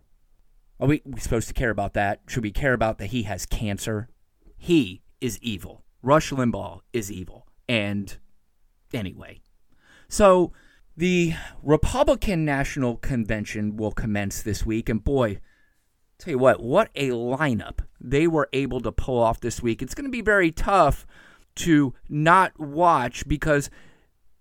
Are 0.80 0.88
we, 0.88 1.02
we 1.04 1.20
supposed 1.20 1.48
to 1.48 1.54
care 1.54 1.70
about 1.70 1.94
that? 1.94 2.20
Should 2.26 2.42
we 2.42 2.50
care 2.50 2.72
about 2.72 2.98
that 2.98 3.06
he 3.06 3.24
has 3.24 3.46
cancer? 3.46 4.08
He 4.56 5.02
is 5.20 5.38
evil. 5.40 5.84
Rush 6.02 6.30
Limbaugh 6.30 6.80
is 6.92 7.12
evil. 7.12 7.46
And 7.68 8.16
anyway, 8.92 9.40
so 10.08 10.52
the 10.96 11.34
Republican 11.62 12.44
National 12.44 12.96
Convention 12.96 13.76
will 13.76 13.92
commence 13.92 14.42
this 14.42 14.66
week. 14.66 14.88
And 14.88 15.02
boy, 15.02 15.40
tell 16.18 16.32
you 16.32 16.38
what, 16.38 16.62
what 16.62 16.90
a 16.94 17.10
lineup 17.10 17.80
they 18.00 18.26
were 18.26 18.48
able 18.52 18.80
to 18.80 18.92
pull 18.92 19.18
off 19.18 19.40
this 19.40 19.62
week. 19.62 19.82
It's 19.82 19.94
going 19.94 20.06
to 20.06 20.10
be 20.10 20.20
very 20.20 20.50
tough 20.50 21.06
to 21.54 21.94
not 22.08 22.58
watch 22.58 23.26
because 23.26 23.70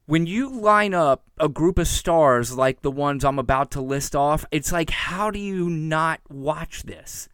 when 0.06 0.26
you 0.26 0.50
line 0.50 0.94
up 0.94 1.24
a 1.40 1.48
group 1.48 1.78
of 1.78 1.88
stars 1.88 2.58
like 2.58 2.82
the 2.82 2.92
ones 2.92 3.24
I'm 3.24 3.40
about 3.40 3.72
to 3.72 3.82
list 3.82 4.16
off, 4.16 4.46
it's 4.52 4.72
like, 4.72 4.90
how 4.90 5.32
do 5.32 5.40
you 5.40 5.70
not 5.70 6.20
watch 6.30 6.84
this? 6.84 7.30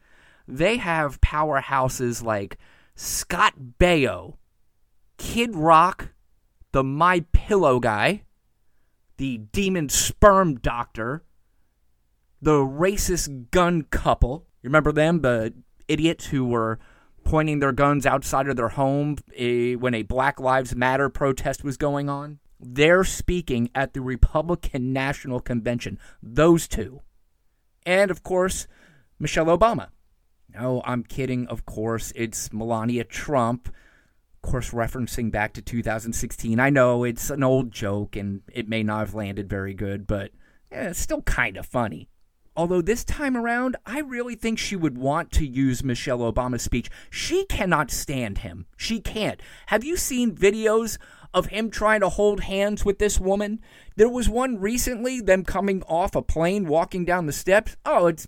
They 0.47 0.77
have 0.77 1.21
powerhouses 1.21 2.23
like 2.23 2.57
Scott 2.95 3.53
Baio, 3.79 4.35
Kid 5.17 5.55
Rock, 5.55 6.09
the 6.71 6.83
My 6.83 7.25
Pillow 7.31 7.79
guy, 7.79 8.23
the 9.17 9.39
demon 9.51 9.89
sperm 9.89 10.55
doctor, 10.55 11.23
the 12.41 12.59
racist 12.59 13.51
gun 13.51 13.83
couple. 13.83 14.45
You 14.61 14.69
remember 14.69 14.91
them, 14.91 15.21
the 15.21 15.53
idiots 15.87 16.27
who 16.27 16.45
were 16.45 16.79
pointing 17.23 17.59
their 17.59 17.71
guns 17.71 18.05
outside 18.05 18.47
of 18.47 18.55
their 18.55 18.69
home 18.69 19.17
eh, 19.35 19.73
when 19.73 19.93
a 19.93 20.03
Black 20.03 20.39
Lives 20.39 20.75
Matter 20.75 21.09
protest 21.09 21.63
was 21.63 21.77
going 21.77 22.09
on? 22.09 22.39
They're 22.59 23.03
speaking 23.03 23.69
at 23.75 23.93
the 23.93 24.01
Republican 24.01 24.93
National 24.93 25.39
Convention. 25.39 25.99
Those 26.23 26.67
two. 26.67 27.01
And, 27.85 28.09
of 28.09 28.23
course, 28.23 28.67
Michelle 29.19 29.45
Obama. 29.45 29.89
No, 30.53 30.81
I'm 30.85 31.03
kidding, 31.03 31.47
of 31.47 31.65
course. 31.65 32.11
It's 32.15 32.51
Melania 32.51 33.03
Trump. 33.03 33.69
Of 34.43 34.51
course, 34.51 34.71
referencing 34.71 35.31
back 35.31 35.53
to 35.53 35.61
2016. 35.61 36.59
I 36.59 36.69
know 36.69 37.03
it's 37.03 37.29
an 37.29 37.43
old 37.43 37.71
joke 37.71 38.15
and 38.15 38.41
it 38.53 38.69
may 38.69 38.83
not 38.83 38.99
have 38.99 39.15
landed 39.15 39.49
very 39.49 39.73
good, 39.73 40.07
but 40.07 40.31
eh, 40.71 40.89
it's 40.89 40.99
still 40.99 41.21
kind 41.23 41.57
of 41.57 41.65
funny. 41.65 42.07
Although 42.55 42.81
this 42.81 43.03
time 43.03 43.37
around, 43.37 43.75
I 43.85 43.99
really 43.99 44.33
think 44.33 44.57
she 44.57 44.75
would 44.75 44.97
want 44.97 45.31
to 45.33 45.45
use 45.45 45.83
Michelle 45.83 46.19
Obama's 46.19 46.63
speech. 46.63 46.89
She 47.11 47.45
cannot 47.45 47.91
stand 47.91 48.39
him. 48.39 48.65
She 48.75 48.99
can't. 48.99 49.39
Have 49.67 49.83
you 49.83 49.95
seen 49.95 50.35
videos 50.35 50.97
of 51.33 51.47
him 51.47 51.69
trying 51.69 52.01
to 52.01 52.09
hold 52.09 52.41
hands 52.41 52.85
with 52.85 52.99
this 52.99 53.19
woman. 53.19 53.59
There 53.95 54.09
was 54.09 54.29
one 54.29 54.59
recently, 54.59 55.21
them 55.21 55.43
coming 55.43 55.83
off 55.83 56.15
a 56.15 56.21
plane, 56.21 56.65
walking 56.65 57.05
down 57.05 57.25
the 57.25 57.33
steps. 57.33 57.75
Oh, 57.85 58.07
it's 58.07 58.27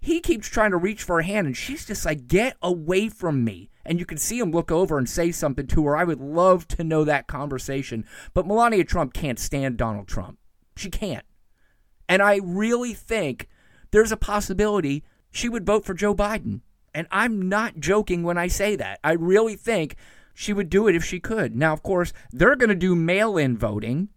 he 0.00 0.20
keeps 0.20 0.48
trying 0.48 0.70
to 0.70 0.76
reach 0.76 1.02
for 1.02 1.16
her 1.16 1.22
hand, 1.22 1.46
and 1.46 1.56
she's 1.56 1.86
just 1.86 2.04
like, 2.04 2.26
"Get 2.26 2.56
away 2.62 3.08
from 3.08 3.44
me!" 3.44 3.70
And 3.84 3.98
you 3.98 4.06
can 4.06 4.18
see 4.18 4.38
him 4.38 4.52
look 4.52 4.70
over 4.70 4.98
and 4.98 5.08
say 5.08 5.32
something 5.32 5.66
to 5.68 5.86
her. 5.86 5.96
I 5.96 6.04
would 6.04 6.20
love 6.20 6.68
to 6.68 6.84
know 6.84 7.04
that 7.04 7.26
conversation, 7.26 8.04
but 8.34 8.46
Melania 8.46 8.84
Trump 8.84 9.12
can't 9.12 9.38
stand 9.38 9.76
Donald 9.76 10.08
Trump. 10.08 10.38
She 10.76 10.90
can't, 10.90 11.24
and 12.08 12.22
I 12.22 12.40
really 12.42 12.94
think 12.94 13.48
there's 13.90 14.12
a 14.12 14.16
possibility 14.16 15.04
she 15.30 15.48
would 15.48 15.66
vote 15.66 15.84
for 15.84 15.94
Joe 15.94 16.14
Biden. 16.14 16.60
And 16.92 17.06
I'm 17.12 17.48
not 17.48 17.78
joking 17.78 18.24
when 18.24 18.36
I 18.36 18.48
say 18.48 18.74
that. 18.74 18.98
I 19.04 19.12
really 19.12 19.54
think 19.54 19.94
she 20.34 20.52
would 20.52 20.70
do 20.70 20.88
it 20.88 20.94
if 20.94 21.04
she 21.04 21.20
could. 21.20 21.54
Now, 21.54 21.72
of 21.72 21.82
course, 21.82 22.12
they're 22.32 22.56
going 22.56 22.70
to 22.70 22.74
do 22.74 22.94
mail 22.94 23.36
in 23.36 23.56
voting. 23.56 24.08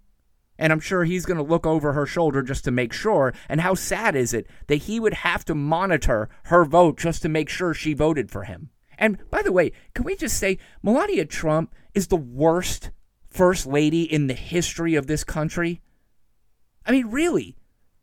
And 0.58 0.72
I'm 0.72 0.80
sure 0.80 1.04
he's 1.04 1.26
going 1.26 1.38
to 1.38 1.44
look 1.44 1.66
over 1.66 1.94
her 1.94 2.06
shoulder 2.06 2.42
just 2.44 2.64
to 2.66 2.72
make 2.72 2.94
sure. 2.94 3.34
And 3.50 3.62
how 3.62 3.74
sad 3.74 4.16
is 4.16 4.34
it 4.34 4.48
that 4.68 4.84
he 4.84 5.00
would 5.00 5.16
have 5.16 5.44
to 5.46 5.56
monitor 5.56 6.30
her 6.46 6.64
vote 6.64 7.00
just 7.00 7.22
to 7.24 7.30
make 7.30 7.50
sure 7.50 7.74
she 7.74 7.94
voted 7.94 8.30
for 8.30 8.44
him? 8.44 8.70
And 8.98 9.18
by 9.30 9.42
the 9.42 9.52
way, 9.52 9.72
can 9.96 10.06
we 10.06 10.16
just 10.16 10.38
say 10.38 10.60
Melania 10.82 11.26
Trump 11.26 11.74
is 11.94 12.08
the 12.08 12.16
worst 12.16 12.92
first 13.28 13.66
lady 13.66 14.04
in 14.04 14.28
the 14.28 14.34
history 14.36 14.96
of 14.96 15.08
this 15.08 15.24
country? 15.24 15.82
I 16.86 16.92
mean, 16.92 17.08
really. 17.08 17.56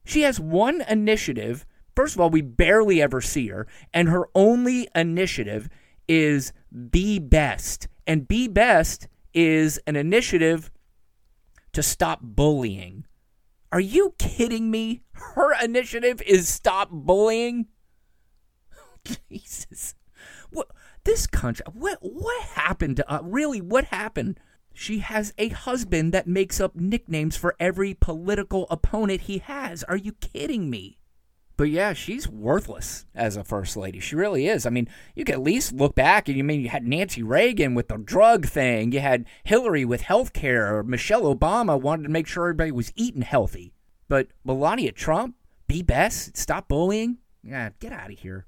She 0.04 0.22
has 0.22 0.40
one 0.40 0.82
initiative. 0.88 1.64
First 1.94 2.14
of 2.14 2.20
all, 2.20 2.30
we 2.30 2.42
barely 2.42 3.00
ever 3.00 3.20
see 3.20 3.48
her. 3.48 3.66
And 3.94 4.08
her 4.08 4.28
only 4.34 4.88
initiative 4.94 5.68
is 6.08 6.52
be 6.90 7.18
best. 7.18 7.86
And 8.10 8.26
Be 8.26 8.48
Best 8.48 9.06
is 9.32 9.78
an 9.86 9.94
initiative 9.94 10.72
to 11.72 11.80
stop 11.80 12.18
bullying. 12.20 13.06
Are 13.70 13.78
you 13.78 14.16
kidding 14.18 14.68
me? 14.68 15.02
Her 15.12 15.54
initiative 15.62 16.20
is 16.22 16.48
stop 16.48 16.88
bullying? 16.90 17.68
Jesus. 19.30 19.94
What 20.50 20.72
this 21.04 21.28
country 21.28 21.64
what 21.72 21.98
what 22.00 22.42
happened 22.46 22.96
to 22.96 23.14
uh, 23.14 23.20
really 23.22 23.60
what 23.60 23.84
happened? 23.84 24.40
She 24.74 24.98
has 24.98 25.32
a 25.38 25.50
husband 25.50 26.12
that 26.12 26.26
makes 26.26 26.60
up 26.60 26.74
nicknames 26.74 27.36
for 27.36 27.54
every 27.60 27.94
political 27.94 28.66
opponent 28.70 29.20
he 29.20 29.38
has. 29.38 29.84
Are 29.84 29.96
you 29.96 30.14
kidding 30.14 30.68
me? 30.68 30.98
But 31.60 31.68
yeah, 31.68 31.92
she's 31.92 32.26
worthless 32.26 33.04
as 33.14 33.36
a 33.36 33.44
first 33.44 33.76
lady. 33.76 34.00
She 34.00 34.16
really 34.16 34.48
is. 34.48 34.64
I 34.64 34.70
mean, 34.70 34.88
you 35.14 35.26
could 35.26 35.34
at 35.34 35.42
least 35.42 35.74
look 35.74 35.94
back 35.94 36.26
and 36.26 36.34
you 36.34 36.42
mean 36.42 36.62
you 36.62 36.70
had 36.70 36.86
Nancy 36.86 37.22
Reagan 37.22 37.74
with 37.74 37.88
the 37.88 37.98
drug 37.98 38.46
thing, 38.46 38.92
you 38.92 39.00
had 39.00 39.26
Hillary 39.44 39.84
with 39.84 40.00
health 40.00 40.32
care, 40.32 40.82
Michelle 40.82 41.24
Obama 41.24 41.78
wanted 41.78 42.04
to 42.04 42.08
make 42.08 42.26
sure 42.26 42.44
everybody 42.44 42.72
was 42.72 42.94
eating 42.96 43.20
healthy. 43.20 43.74
But 44.08 44.28
Melania 44.42 44.92
Trump, 44.92 45.36
be 45.66 45.82
best, 45.82 46.34
stop 46.34 46.66
bullying. 46.66 47.18
Yeah, 47.42 47.68
get 47.78 47.92
out 47.92 48.10
of 48.10 48.18
here. 48.18 48.46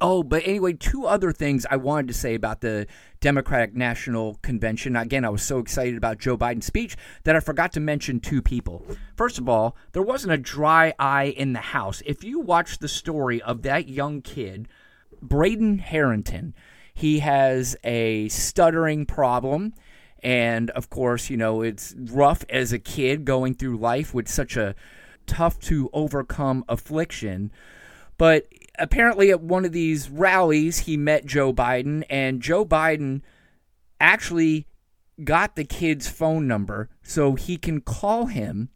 Oh, 0.00 0.22
but 0.22 0.42
anyway, 0.44 0.72
two 0.72 1.06
other 1.06 1.32
things 1.32 1.66
I 1.70 1.76
wanted 1.76 2.08
to 2.08 2.14
say 2.14 2.34
about 2.34 2.60
the 2.60 2.86
Democratic 3.20 3.74
National 3.74 4.34
Convention. 4.42 4.96
Again, 4.96 5.24
I 5.24 5.28
was 5.28 5.42
so 5.42 5.58
excited 5.58 5.96
about 5.96 6.18
Joe 6.18 6.36
Biden's 6.36 6.66
speech 6.66 6.96
that 7.22 7.36
I 7.36 7.40
forgot 7.40 7.72
to 7.72 7.80
mention 7.80 8.20
two 8.20 8.42
people. 8.42 8.84
First 9.16 9.38
of 9.38 9.48
all, 9.48 9.76
there 9.92 10.02
wasn't 10.02 10.32
a 10.32 10.38
dry 10.38 10.94
eye 10.98 11.34
in 11.36 11.52
the 11.52 11.60
House. 11.60 12.02
If 12.04 12.24
you 12.24 12.40
watch 12.40 12.78
the 12.78 12.88
story 12.88 13.40
of 13.42 13.62
that 13.62 13.88
young 13.88 14.20
kid, 14.20 14.68
Brayden 15.24 15.80
Harrington, 15.80 16.54
he 16.92 17.20
has 17.20 17.76
a 17.84 18.28
stuttering 18.28 19.06
problem. 19.06 19.74
And 20.22 20.70
of 20.70 20.90
course, 20.90 21.30
you 21.30 21.36
know, 21.36 21.62
it's 21.62 21.94
rough 21.98 22.44
as 22.48 22.72
a 22.72 22.78
kid 22.78 23.24
going 23.24 23.54
through 23.54 23.76
life 23.76 24.12
with 24.12 24.28
such 24.28 24.56
a 24.56 24.74
tough 25.26 25.58
to 25.60 25.90
overcome 25.92 26.64
affliction. 26.68 27.52
But 28.16 28.46
apparently 28.78 29.30
at 29.30 29.40
one 29.40 29.64
of 29.64 29.72
these 29.72 30.10
rallies 30.10 30.80
he 30.80 30.96
met 30.96 31.26
Joe 31.26 31.52
Biden 31.52 32.04
and 32.10 32.40
Joe 32.40 32.64
Biden 32.64 33.22
actually 34.00 34.66
got 35.22 35.54
the 35.54 35.64
kid's 35.64 36.08
phone 36.08 36.48
number 36.48 36.88
so 37.02 37.34
he 37.34 37.56
can 37.56 37.80
call 37.80 38.26
him 38.26 38.68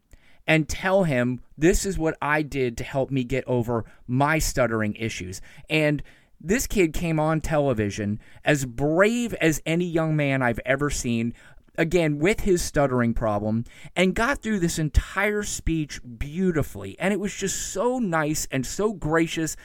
and 0.47 0.69
tell 0.69 1.05
him 1.05 1.41
this 1.57 1.85
is 1.85 1.99
what 1.99 2.17
I 2.23 2.43
did 2.43 2.77
to 2.79 2.85
help 2.85 3.11
me 3.11 3.25
get 3.25 3.45
over 3.47 3.85
my 4.07 4.39
stuttering 4.39 4.95
issues. 4.95 5.41
And 5.69 6.03
this 6.41 6.67
kid 6.67 6.95
came 6.95 7.19
on 7.19 7.41
television 7.41 8.21
as 8.45 8.65
brave 8.65 9.35
as 9.35 9.61
any 9.67 9.85
young 9.85 10.15
man 10.15 10.41
I've 10.41 10.61
ever 10.65 10.89
seen, 10.89 11.35
again 11.79 12.19
with 12.19 12.41
his 12.41 12.61
stuttering 12.61 13.15
problem 13.15 13.65
and 13.95 14.15
got 14.15 14.43
through 14.43 14.59
this 14.59 14.79
entire 14.79 15.45
speech 15.45 16.01
beautifully 16.19 16.99
and 16.99 17.15
it 17.15 17.21
was 17.21 17.35
just 17.35 17.73
so 17.73 18.01
nice 18.01 18.49
and 18.51 18.67
so 18.67 18.93
gracious 18.93 19.57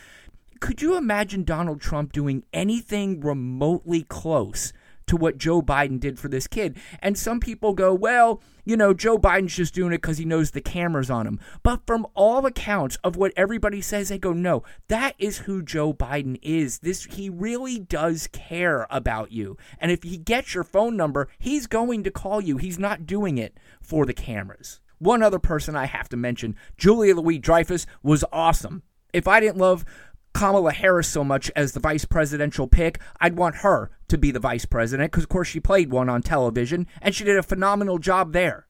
could 0.64 0.82
you 0.82 0.96
imagine 0.96 1.44
Donald 1.44 1.82
Trump 1.82 2.14
doing 2.14 2.46
anything 2.54 3.20
remotely 3.20 4.04
close 4.04 4.72
to 5.08 5.18
what 5.18 5.38
Joe 5.38 5.62
Biden 5.62 6.00
did 6.00 6.18
for 6.18 6.30
this 6.30 6.48
kid? 6.48 6.78
And 7.02 7.18
some 7.18 7.42
people 7.42 7.74
go, 7.74 7.94
well, 7.94 8.42
you 8.64 8.78
know, 8.78 8.94
Joe 8.94 9.18
Biden's 9.18 9.58
just 9.58 9.74
doing 9.74 9.92
it 9.92 9.98
because 9.98 10.20
he 10.20 10.24
knows 10.24 10.52
the 10.52 10.62
camera's 10.62 11.10
on 11.10 11.28
him. 11.28 11.38
But 11.64 11.86
from 11.86 12.08
all 12.14 12.46
accounts 12.46 12.98
of 13.04 13.18
what 13.18 13.34
everybody 13.36 13.82
says, 13.82 14.08
they 14.08 14.18
go, 14.18 14.32
no, 14.32 14.64
that 14.88 15.16
is 15.20 15.40
who 15.40 15.64
Joe 15.64 15.94
Biden 15.94 16.40
is. 16.42 16.80
This 16.80 17.04
he 17.04 17.30
really 17.30 17.78
does 17.78 18.28
care 18.28 18.88
about 18.90 19.34
you. 19.34 19.58
And 19.80 19.92
if 19.92 20.04
he 20.04 20.16
gets 20.16 20.54
your 20.54 20.64
phone 20.64 20.96
number, 20.96 21.28
he's 21.40 21.68
going 21.68 22.06
to 22.06 22.10
call 22.10 22.40
you. 22.40 22.56
He's 22.56 22.80
not 22.80 23.06
doing 23.06 23.38
it 23.38 23.58
for 23.82 24.06
the 24.06 24.14
cameras. 24.14 24.80
One 24.98 25.24
other 25.24 25.40
person 25.40 25.76
I 25.76 25.88
have 25.88 26.08
to 26.08 26.16
mention, 26.16 26.56
Julia 26.78 27.16
Louis 27.16 27.38
Dreyfus, 27.38 27.86
was 28.02 28.24
awesome. 28.32 28.84
If 29.12 29.28
I 29.28 29.42
didn't 29.42 29.58
love 29.58 29.84
Kamala 30.34 30.74
Harris 30.74 31.08
so 31.08 31.24
much 31.24 31.52
as 31.56 31.72
the 31.72 31.80
vice 31.80 32.06
presidential 32.06 32.68
pick, 32.68 33.00
I'd 33.22 33.38
want 33.38 33.58
her 33.58 33.92
to 34.08 34.18
be 34.18 34.32
the 34.32 34.40
vice 34.40 34.66
president 34.66 35.12
because, 35.12 35.24
of 35.24 35.30
course, 35.30 35.48
she 35.48 35.60
played 35.60 35.92
one 35.92 36.10
on 36.10 36.22
television 36.22 36.88
and 37.02 37.14
she 37.16 37.24
did 37.24 37.38
a 37.38 37.44
phenomenal 37.44 38.00
job 38.00 38.34
there. 38.34 38.68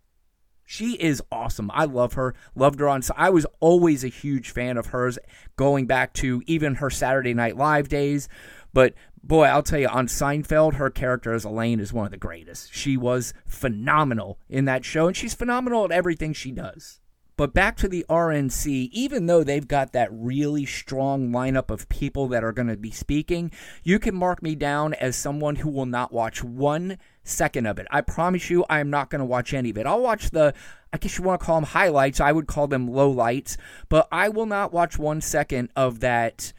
She 0.65 0.93
is 0.93 1.21
awesome. 1.31 1.69
I 1.73 1.85
love 1.85 2.13
her. 2.13 2.33
Loved 2.55 2.79
her 2.79 2.87
on. 2.87 3.01
I 3.15 3.29
was 3.29 3.45
always 3.59 4.03
a 4.03 4.09
huge 4.09 4.51
fan 4.51 4.77
of 4.77 4.87
hers, 4.87 5.19
going 5.55 5.85
back 5.87 6.13
to 6.13 6.41
even 6.45 6.75
her 6.75 6.89
Saturday 6.89 7.33
Night 7.33 7.57
Live 7.57 7.89
days. 7.89 8.29
But 8.73 8.93
boy, 9.21 9.45
I'll 9.45 9.63
tell 9.63 9.79
you, 9.79 9.87
on 9.87 10.07
Seinfeld, 10.07 10.75
her 10.75 10.89
character 10.89 11.33
as 11.33 11.45
Elaine 11.45 11.79
is 11.79 11.93
one 11.93 12.05
of 12.05 12.11
the 12.11 12.17
greatest. 12.17 12.73
She 12.73 12.97
was 12.97 13.33
phenomenal 13.45 14.39
in 14.49 14.65
that 14.65 14.85
show, 14.85 15.07
and 15.07 15.15
she's 15.15 15.33
phenomenal 15.33 15.85
at 15.85 15.91
everything 15.91 16.33
she 16.33 16.51
does. 16.51 16.99
But 17.35 17.53
back 17.53 17.77
to 17.77 17.87
the 17.87 18.05
RNC, 18.09 18.89
even 18.91 19.25
though 19.25 19.43
they've 19.43 19.67
got 19.67 19.91
that 19.93 20.09
really 20.11 20.65
strong 20.65 21.29
lineup 21.29 21.71
of 21.71 21.89
people 21.89 22.27
that 22.27 22.43
are 22.43 22.51
going 22.51 22.67
to 22.67 22.77
be 22.77 22.91
speaking, 22.91 23.51
you 23.83 23.97
can 23.97 24.15
mark 24.15 24.43
me 24.43 24.55
down 24.55 24.93
as 24.93 25.15
someone 25.15 25.57
who 25.57 25.69
will 25.69 25.87
not 25.87 26.11
watch 26.11 26.43
one 26.43 26.99
second 27.23 27.65
of 27.65 27.79
it. 27.79 27.87
I 27.89 28.01
promise 28.01 28.49
you, 28.49 28.65
I 28.69 28.79
am 28.79 28.89
not 28.89 29.09
going 29.09 29.19
to 29.19 29.25
watch 29.25 29.53
any 29.53 29.71
of 29.71 29.77
it. 29.77 29.87
I'll 29.87 30.01
watch 30.01 30.29
the, 30.29 30.53
I 30.91 30.97
guess 30.97 31.17
you 31.17 31.23
want 31.23 31.41
to 31.41 31.45
call 31.45 31.55
them 31.55 31.69
highlights. 31.69 32.19
I 32.19 32.31
would 32.31 32.47
call 32.47 32.67
them 32.67 32.89
lowlights, 32.89 33.57
but 33.89 34.07
I 34.11 34.29
will 34.29 34.45
not 34.45 34.71
watch 34.71 34.99
one 34.99 35.21
second 35.21 35.69
of 35.75 36.01
that 36.01 36.53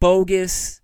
bogus 0.00 0.80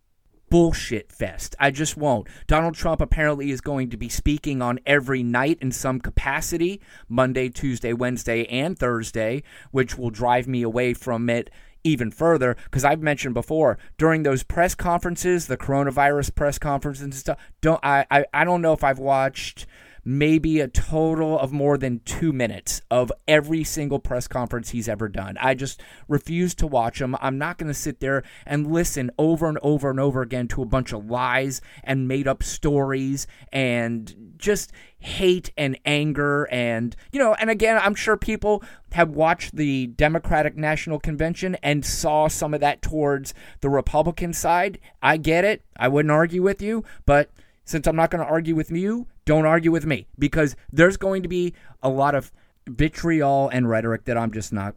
bullshit 0.50 1.10
fest. 1.10 1.54
I 1.58 1.70
just 1.70 1.96
won't. 1.96 2.28
Donald 2.46 2.74
Trump 2.74 3.00
apparently 3.00 3.50
is 3.50 3.60
going 3.60 3.90
to 3.90 3.96
be 3.96 4.08
speaking 4.08 4.62
on 4.62 4.78
every 4.86 5.22
night 5.22 5.58
in 5.60 5.72
some 5.72 6.00
capacity 6.00 6.80
Monday, 7.08 7.48
Tuesday, 7.48 7.92
Wednesday, 7.92 8.44
and 8.46 8.78
Thursday, 8.78 9.42
which 9.70 9.98
will 9.98 10.10
drive 10.10 10.46
me 10.46 10.62
away 10.62 10.94
from 10.94 11.28
it 11.28 11.50
even 11.84 12.10
further 12.10 12.56
because 12.64 12.84
I've 12.84 13.02
mentioned 13.02 13.34
before 13.34 13.78
during 13.98 14.22
those 14.22 14.42
press 14.42 14.74
conferences, 14.74 15.46
the 15.46 15.56
coronavirus 15.56 16.34
press 16.34 16.58
conferences 16.58 17.02
and 17.02 17.14
stuff. 17.14 17.38
Don't 17.60 17.80
I, 17.84 18.06
I? 18.10 18.24
I 18.32 18.44
don't 18.44 18.62
know 18.62 18.72
if 18.72 18.82
I've 18.82 18.98
watched 18.98 19.66
maybe 20.04 20.60
a 20.60 20.68
total 20.68 21.38
of 21.38 21.52
more 21.52 21.78
than 21.78 22.00
two 22.04 22.32
minutes 22.32 22.82
of 22.90 23.10
every 23.26 23.64
single 23.64 23.98
press 23.98 24.28
conference 24.28 24.70
he's 24.70 24.88
ever 24.88 25.08
done. 25.08 25.36
I 25.40 25.54
just 25.54 25.80
refuse 26.08 26.54
to 26.56 26.66
watch 26.66 27.00
him. 27.00 27.16
I'm 27.20 27.38
not 27.38 27.58
going 27.58 27.68
to 27.68 27.74
sit 27.74 28.00
there 28.00 28.22
and 28.46 28.70
listen 28.70 29.10
over 29.18 29.48
and 29.48 29.58
over 29.62 29.90
and 29.90 30.00
over 30.00 30.22
again 30.22 30.48
to 30.48 30.62
a 30.62 30.66
bunch 30.66 30.92
of 30.92 31.06
lies 31.06 31.60
and 31.82 32.08
made 32.08 32.28
up 32.28 32.42
stories 32.42 33.26
and 33.52 34.34
just 34.36 34.72
hate 34.98 35.52
and 35.58 35.78
anger 35.84 36.48
and 36.50 36.96
you 37.12 37.18
know 37.18 37.34
and 37.34 37.50
again 37.50 37.78
i'm 37.82 37.94
sure 37.94 38.16
people 38.16 38.62
have 38.92 39.10
watched 39.10 39.54
the 39.54 39.86
democratic 39.86 40.56
national 40.56 40.98
convention 40.98 41.54
and 41.62 41.84
saw 41.84 42.26
some 42.26 42.54
of 42.54 42.60
that 42.60 42.80
towards 42.80 43.34
the 43.60 43.68
republican 43.68 44.32
side 44.32 44.78
i 45.02 45.18
get 45.18 45.44
it 45.44 45.62
i 45.76 45.86
wouldn't 45.86 46.10
argue 46.10 46.40
with 46.40 46.62
you 46.62 46.82
but 47.04 47.30
since 47.66 47.86
i'm 47.86 47.96
not 47.96 48.10
going 48.10 48.24
to 48.24 48.30
argue 48.30 48.54
with 48.54 48.70
you 48.70 49.06
don't 49.24 49.46
argue 49.46 49.70
with 49.70 49.86
me 49.86 50.06
because 50.18 50.56
there's 50.72 50.96
going 50.96 51.22
to 51.22 51.28
be 51.28 51.54
a 51.82 51.88
lot 51.88 52.14
of 52.14 52.32
vitriol 52.66 53.48
and 53.48 53.68
rhetoric 53.68 54.04
that 54.04 54.16
I'm 54.16 54.32
just 54.32 54.52
not 54.52 54.74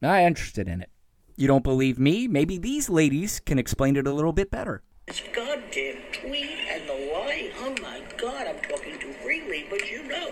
not 0.00 0.20
interested 0.20 0.68
in 0.68 0.82
it. 0.82 0.90
You 1.36 1.48
don't 1.48 1.64
believe 1.64 1.98
me? 1.98 2.28
Maybe 2.28 2.58
these 2.58 2.88
ladies 2.88 3.40
can 3.40 3.58
explain 3.58 3.96
it 3.96 4.06
a 4.06 4.12
little 4.12 4.32
bit 4.32 4.50
better. 4.50 4.82
This 5.06 5.22
goddamn 5.34 5.96
tweet 6.12 6.50
and 6.70 6.88
the 6.88 7.12
lying. 7.12 7.50
Oh 7.58 7.74
my 7.82 8.00
God, 8.16 8.46
I'm 8.46 8.60
talking 8.62 8.98
too 8.98 9.12
freely, 9.14 9.66
but 9.68 9.90
you 9.90 10.02
know, 10.04 10.28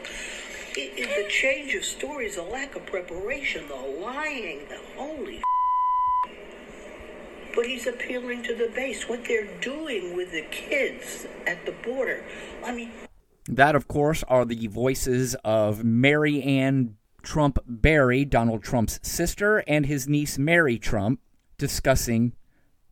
it, 0.77 0.93
it, 0.97 1.25
the 1.25 1.29
change 1.29 1.75
of 1.75 1.85
stories, 1.85 2.37
the 2.37 2.43
lack 2.43 2.77
of 2.77 2.87
preparation, 2.87 3.67
the 3.69 3.75
lying, 3.75 4.61
the 4.69 4.81
holy. 4.97 5.43
But 7.55 7.67
he's 7.67 7.87
appealing 7.87 8.45
to 8.45 8.55
the 8.55 8.71
base. 8.75 9.11
What 9.11 9.27
they're 9.27 9.59
doing 9.61 10.17
with 10.17 10.33
the 10.33 10.41
kids 10.51 11.27
at 11.47 11.67
the 11.67 11.73
border. 11.73 12.25
I 12.65 12.73
mean, 12.73 12.91
that, 13.49 13.75
of 13.75 13.89
course, 13.89 14.23
are 14.29 14.45
the 14.45 14.67
voices 14.69 15.35
of 15.45 15.83
Maryanne 15.83 16.95
Trump 17.23 17.59
Barry, 17.67 18.25
Donald 18.25 18.63
Trump's 18.63 19.01
sister, 19.03 19.59
and 19.67 19.87
his 19.87 20.09
niece 20.09 20.39
Mary 20.39 20.79
Trump 20.79 21.21
discussing 21.59 22.33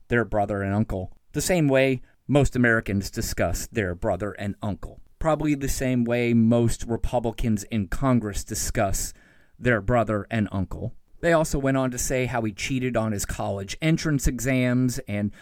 their 0.08 0.24
brother 0.24 0.62
and 0.62 0.74
uncle. 0.74 1.12
The 1.32 1.40
same 1.40 1.68
way 1.68 2.02
most 2.26 2.54
Americans 2.54 3.10
discuss 3.10 3.66
their 3.72 3.94
brother 3.94 4.32
and 4.32 4.54
uncle. 4.62 5.00
Probably 5.18 5.54
the 5.54 5.68
same 5.68 6.04
way 6.04 6.32
most 6.32 6.84
Republicans 6.84 7.64
in 7.64 7.88
Congress 7.88 8.44
discuss 8.44 9.12
their 9.58 9.80
brother 9.80 10.26
and 10.30 10.48
uncle. 10.50 10.94
They 11.20 11.32
also 11.32 11.58
went 11.58 11.76
on 11.76 11.90
to 11.90 11.98
say 11.98 12.26
how 12.26 12.42
he 12.42 12.52
cheated 12.52 12.96
on 12.96 13.12
his 13.12 13.26
college 13.26 13.76
entrance 13.82 14.26
exams 14.26 14.98
and 15.00 15.32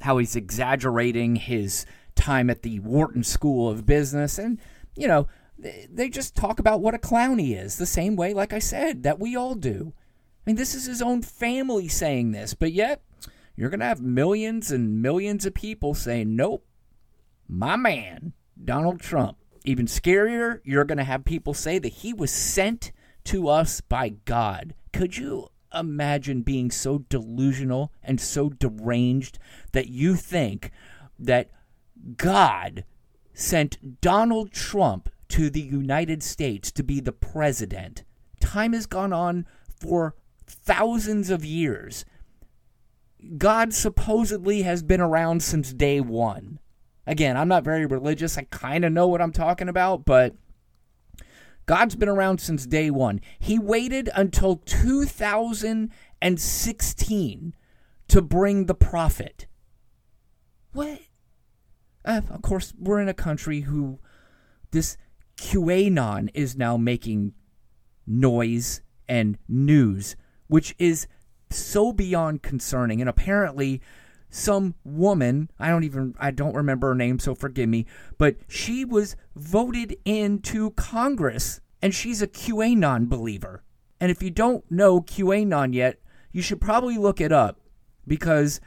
how 0.00 0.18
he's 0.18 0.36
exaggerating 0.36 1.36
his 1.36 1.84
time 2.18 2.50
at 2.50 2.62
the 2.62 2.80
Wharton 2.80 3.22
School 3.22 3.68
of 3.70 3.86
Business. 3.86 4.38
And, 4.38 4.58
you 4.96 5.08
know, 5.08 5.28
they 5.58 6.08
just 6.08 6.36
talk 6.36 6.58
about 6.58 6.80
what 6.80 6.94
a 6.94 6.98
clown 6.98 7.38
he 7.38 7.54
is, 7.54 7.76
the 7.76 7.86
same 7.86 8.16
way, 8.16 8.34
like 8.34 8.52
I 8.52 8.58
said, 8.58 9.02
that 9.04 9.18
we 9.18 9.34
all 9.34 9.54
do. 9.54 9.92
I 9.96 10.40
mean, 10.44 10.56
this 10.56 10.74
is 10.74 10.86
his 10.86 11.02
own 11.02 11.22
family 11.22 11.88
saying 11.88 12.32
this, 12.32 12.54
but 12.54 12.72
yet 12.72 13.02
you're 13.56 13.70
going 13.70 13.80
to 13.80 13.86
have 13.86 14.00
millions 14.00 14.70
and 14.70 15.02
millions 15.02 15.46
of 15.46 15.54
people 15.54 15.94
saying, 15.94 16.36
nope, 16.36 16.64
my 17.48 17.76
man, 17.76 18.34
Donald 18.62 19.00
Trump. 19.00 19.38
Even 19.64 19.86
scarier, 19.86 20.60
you're 20.64 20.84
going 20.84 20.98
to 20.98 21.04
have 21.04 21.24
people 21.24 21.54
say 21.54 21.78
that 21.78 21.88
he 21.88 22.12
was 22.12 22.30
sent 22.30 22.92
to 23.24 23.48
us 23.48 23.80
by 23.80 24.10
God. 24.24 24.74
Could 24.92 25.16
you 25.16 25.48
imagine 25.74 26.42
being 26.42 26.70
so 26.70 26.98
delusional 26.98 27.92
and 28.02 28.20
so 28.20 28.48
deranged 28.48 29.38
that 29.72 29.88
you 29.88 30.14
think 30.14 30.70
that 31.18 31.50
God 32.16 32.84
sent 33.34 34.00
Donald 34.00 34.52
Trump 34.52 35.10
to 35.28 35.50
the 35.50 35.60
United 35.60 36.22
States 36.22 36.72
to 36.72 36.82
be 36.82 37.00
the 37.00 37.12
president. 37.12 38.02
Time 38.40 38.72
has 38.72 38.86
gone 38.86 39.12
on 39.12 39.44
for 39.80 40.14
thousands 40.46 41.28
of 41.30 41.44
years. 41.44 42.04
God 43.36 43.74
supposedly 43.74 44.62
has 44.62 44.82
been 44.82 45.00
around 45.00 45.42
since 45.42 45.72
day 45.72 46.00
one. 46.00 46.58
Again, 47.06 47.36
I'm 47.36 47.46
not 47.48 47.64
very 47.64 47.86
religious. 47.86 48.38
I 48.38 48.44
kind 48.44 48.84
of 48.84 48.92
know 48.92 49.08
what 49.08 49.22
I'm 49.22 49.32
talking 49.32 49.68
about, 49.68 50.04
but 50.04 50.36
God's 51.66 51.96
been 51.96 52.08
around 52.08 52.40
since 52.40 52.64
day 52.66 52.90
one. 52.90 53.20
He 53.38 53.58
waited 53.58 54.10
until 54.14 54.56
2016 54.56 57.54
to 58.08 58.22
bring 58.22 58.66
the 58.66 58.74
prophet. 58.74 59.46
What? 60.72 61.00
Uh, 62.08 62.22
of 62.30 62.40
course, 62.40 62.72
we're 62.78 63.00
in 63.00 63.08
a 63.08 63.14
country 63.14 63.60
who 63.60 63.98
this 64.70 64.96
QAnon 65.36 66.30
is 66.32 66.56
now 66.56 66.78
making 66.78 67.34
noise 68.06 68.80
and 69.06 69.36
news, 69.46 70.16
which 70.46 70.74
is 70.78 71.06
so 71.50 71.92
beyond 71.92 72.42
concerning. 72.42 73.02
And 73.02 73.10
apparently, 73.10 73.82
some 74.30 74.74
woman, 74.84 75.50
I 75.60 75.68
don't 75.68 75.84
even, 75.84 76.14
I 76.18 76.30
don't 76.30 76.54
remember 76.54 76.88
her 76.88 76.94
name, 76.94 77.18
so 77.18 77.34
forgive 77.34 77.68
me, 77.68 77.84
but 78.16 78.36
she 78.48 78.86
was 78.86 79.14
voted 79.36 79.94
into 80.06 80.70
Congress 80.70 81.60
and 81.82 81.94
she's 81.94 82.22
a 82.22 82.26
QAnon 82.26 83.10
believer. 83.10 83.62
And 84.00 84.10
if 84.10 84.22
you 84.22 84.30
don't 84.30 84.68
know 84.70 85.02
QAnon 85.02 85.74
yet, 85.74 85.98
you 86.32 86.40
should 86.40 86.60
probably 86.60 86.96
look 86.96 87.20
it 87.20 87.32
up 87.32 87.60
because 88.06 88.60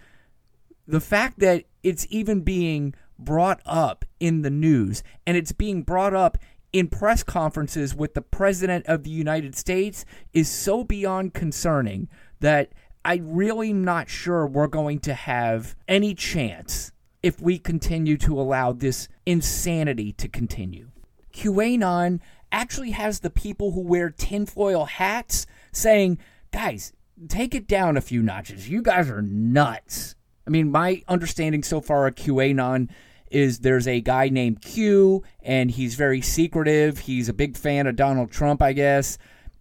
the 0.88 1.02
fact 1.02 1.40
that 1.40 1.66
it's 1.84 2.06
even 2.10 2.42
being 2.42 2.94
brought 3.24 3.62
up 3.66 4.06
in 4.20 4.42
the 4.42 4.50
news, 4.50 5.04
and 5.26 5.38
it's 5.38 5.52
being 5.52 5.84
brought 5.84 6.14
up 6.14 6.38
in 6.74 6.88
press 6.88 7.24
conferences 7.24 7.94
with 7.94 8.14
the 8.14 8.22
President 8.22 8.86
of 8.86 9.04
the 9.04 9.10
United 9.10 9.56
States 9.56 10.06
is 10.34 10.50
so 10.50 10.84
beyond 10.84 11.34
concerning 11.34 12.08
that 12.40 12.72
I'm 13.04 13.34
really 13.34 13.74
not 13.74 14.10
sure 14.10 14.46
we're 14.46 14.68
going 14.68 15.00
to 15.02 15.14
have 15.14 15.76
any 15.88 16.14
chance 16.14 16.92
if 17.24 17.42
we 17.42 17.60
continue 17.60 18.18
to 18.18 18.40
allow 18.40 18.72
this 18.72 19.08
insanity 19.26 20.12
to 20.14 20.28
continue. 20.28 20.90
QAnon 21.34 22.20
actually 22.52 22.92
has 22.92 23.20
the 23.20 23.30
people 23.30 23.72
who 23.72 23.82
wear 23.82 24.10
tinfoil 24.10 24.86
hats 24.86 25.46
saying, 25.72 26.20
guys, 26.52 26.94
take 27.28 27.56
it 27.56 27.68
down 27.68 27.98
a 27.98 28.02
few 28.02 28.22
notches. 28.22 28.70
You 28.70 28.82
guys 28.82 29.10
are 29.10 29.22
nuts. 29.22 30.16
I 30.46 30.50
mean, 30.50 30.72
my 30.72 31.04
understanding 31.08 31.64
so 31.64 31.82
far 31.82 32.08
of 32.08 32.16
QAnon 32.16 32.90
is 33.32 33.60
there's 33.60 33.88
a 33.88 34.02
guy 34.02 34.30
named 34.30 34.62
Q, 34.62 35.24
and 35.42 35.72
he's 35.72 35.96
very 35.96 36.22
secretive. 36.22 37.00
He's 37.00 37.30
a 37.30 37.34
big 37.34 37.58
fan 37.58 37.88
of 37.88 37.96
Donald 37.96 38.32
Trump, 38.32 38.62
I 38.62 38.74
guess. 38.74 39.18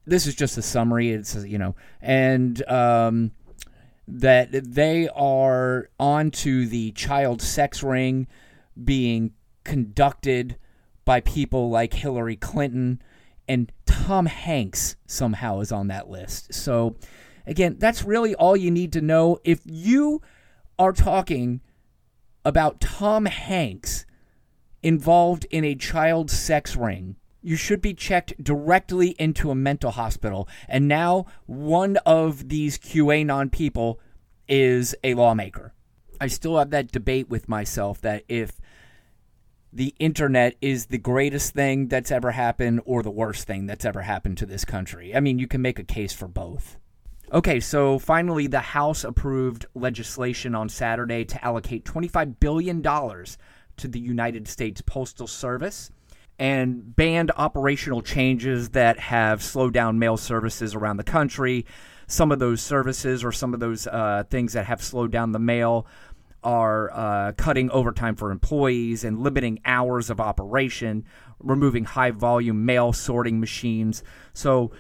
This 0.06 0.26
is 0.26 0.34
just 0.34 0.58
a 0.58 0.62
summary. 0.62 1.10
It's 1.10 1.34
you 1.44 1.58
know, 1.58 1.76
and 2.00 2.66
um, 2.68 3.32
that 4.08 4.48
they 4.52 5.08
are 5.08 5.88
onto 5.98 6.66
the 6.66 6.90
child 6.92 7.40
sex 7.40 7.82
ring 7.82 8.26
being 8.82 9.32
conducted 9.64 10.56
by 11.04 11.20
people 11.20 11.70
like 11.70 11.94
Hillary 11.94 12.36
Clinton, 12.36 13.00
and 13.48 13.70
Tom 13.86 14.26
Hanks 14.26 14.96
somehow 15.06 15.60
is 15.60 15.72
on 15.72 15.88
that 15.88 16.08
list. 16.08 16.54
So, 16.54 16.96
again, 17.46 17.76
that's 17.78 18.04
really 18.04 18.34
all 18.34 18.56
you 18.56 18.70
need 18.70 18.92
to 18.94 19.00
know. 19.00 19.38
If 19.44 19.60
you 19.64 20.22
are 20.78 20.92
talking 20.92 21.60
about 22.44 22.80
Tom 22.80 23.26
Hanks 23.26 24.06
involved 24.82 25.46
in 25.50 25.64
a 25.64 25.74
child 25.74 26.30
sex 26.30 26.76
ring, 26.76 27.16
you 27.42 27.56
should 27.56 27.80
be 27.80 27.94
checked 27.94 28.42
directly 28.42 29.10
into 29.18 29.50
a 29.50 29.54
mental 29.54 29.90
hospital. 29.90 30.48
And 30.68 30.88
now 30.88 31.26
one 31.46 31.96
of 31.98 32.48
these 32.48 32.78
QAnon 32.78 33.50
people 33.50 34.00
is 34.48 34.94
a 35.02 35.14
lawmaker. 35.14 35.72
I 36.20 36.26
still 36.26 36.58
have 36.58 36.70
that 36.70 36.92
debate 36.92 37.30
with 37.30 37.48
myself 37.48 38.00
that 38.02 38.24
if 38.28 38.60
the 39.72 39.94
internet 39.98 40.56
is 40.60 40.86
the 40.86 40.98
greatest 40.98 41.54
thing 41.54 41.88
that's 41.88 42.10
ever 42.10 42.32
happened 42.32 42.80
or 42.84 43.02
the 43.02 43.10
worst 43.10 43.46
thing 43.46 43.66
that's 43.66 43.84
ever 43.84 44.02
happened 44.02 44.36
to 44.38 44.46
this 44.46 44.64
country. 44.64 45.14
I 45.14 45.20
mean, 45.20 45.38
you 45.38 45.46
can 45.46 45.62
make 45.62 45.78
a 45.78 45.84
case 45.84 46.12
for 46.12 46.26
both. 46.26 46.76
Okay, 47.32 47.60
so 47.60 48.00
finally, 48.00 48.48
the 48.48 48.58
House 48.58 49.04
approved 49.04 49.64
legislation 49.74 50.56
on 50.56 50.68
Saturday 50.68 51.24
to 51.26 51.44
allocate 51.44 51.84
$25 51.84 52.40
billion 52.40 52.82
to 52.82 53.88
the 53.88 54.00
United 54.00 54.48
States 54.48 54.80
Postal 54.80 55.28
Service 55.28 55.92
and 56.40 56.96
banned 56.96 57.30
operational 57.36 58.02
changes 58.02 58.70
that 58.70 58.98
have 58.98 59.44
slowed 59.44 59.72
down 59.72 60.00
mail 60.00 60.16
services 60.16 60.74
around 60.74 60.96
the 60.96 61.04
country. 61.04 61.66
Some 62.08 62.32
of 62.32 62.40
those 62.40 62.60
services 62.62 63.22
or 63.22 63.30
some 63.30 63.54
of 63.54 63.60
those 63.60 63.86
uh, 63.86 64.24
things 64.28 64.54
that 64.54 64.66
have 64.66 64.82
slowed 64.82 65.12
down 65.12 65.30
the 65.30 65.38
mail 65.38 65.86
are 66.42 66.90
uh, 66.92 67.32
cutting 67.32 67.70
overtime 67.70 68.16
for 68.16 68.30
employees 68.30 69.04
and 69.04 69.20
limiting 69.20 69.60
hours 69.64 70.10
of 70.10 70.20
operation, 70.20 71.04
removing 71.38 71.84
high 71.84 72.10
volume 72.10 72.64
mail 72.64 72.92
sorting 72.92 73.38
machines. 73.38 74.02
So 74.32 74.72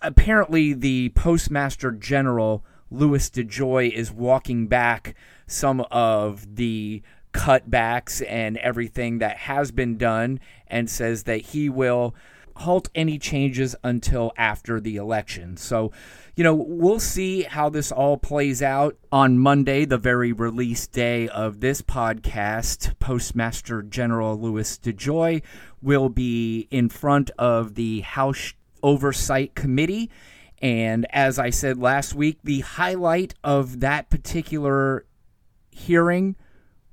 apparently, 0.00 0.72
the 0.72 1.10
Postmaster 1.10 1.90
General, 1.92 2.64
Louis 2.90 3.28
DeJoy, 3.30 3.90
is 3.90 4.12
walking 4.12 4.66
back 4.66 5.14
some 5.46 5.80
of 5.90 6.56
the 6.56 7.02
cutbacks 7.32 8.24
and 8.26 8.56
everything 8.58 9.18
that 9.18 9.36
has 9.36 9.70
been 9.70 9.96
done 9.98 10.40
and 10.66 10.88
says 10.88 11.24
that 11.24 11.36
he 11.38 11.68
will 11.68 12.14
halt 12.56 12.88
any 12.94 13.18
changes 13.18 13.76
until 13.84 14.32
after 14.36 14.80
the 14.80 14.96
election. 14.96 15.56
So, 15.56 15.92
you 16.34 16.42
know, 16.42 16.54
we'll 16.54 17.00
see 17.00 17.42
how 17.42 17.68
this 17.68 17.92
all 17.92 18.16
plays 18.16 18.62
out 18.62 18.96
on 19.12 19.38
Monday, 19.38 19.84
the 19.84 19.98
very 19.98 20.32
release 20.32 20.86
day 20.86 21.28
of 21.28 21.60
this 21.60 21.82
podcast. 21.82 22.98
Postmaster 22.98 23.82
General 23.82 24.38
Louis 24.40 24.78
DeJoy 24.78 25.42
will 25.82 26.08
be 26.08 26.66
in 26.70 26.88
front 26.88 27.30
of 27.38 27.74
the 27.74 28.00
House 28.00 28.54
Oversight 28.86 29.56
Committee. 29.56 30.08
And 30.62 31.06
as 31.10 31.38
I 31.40 31.50
said 31.50 31.76
last 31.76 32.14
week, 32.14 32.38
the 32.44 32.60
highlight 32.60 33.34
of 33.42 33.80
that 33.80 34.08
particular 34.08 35.04
hearing 35.70 36.36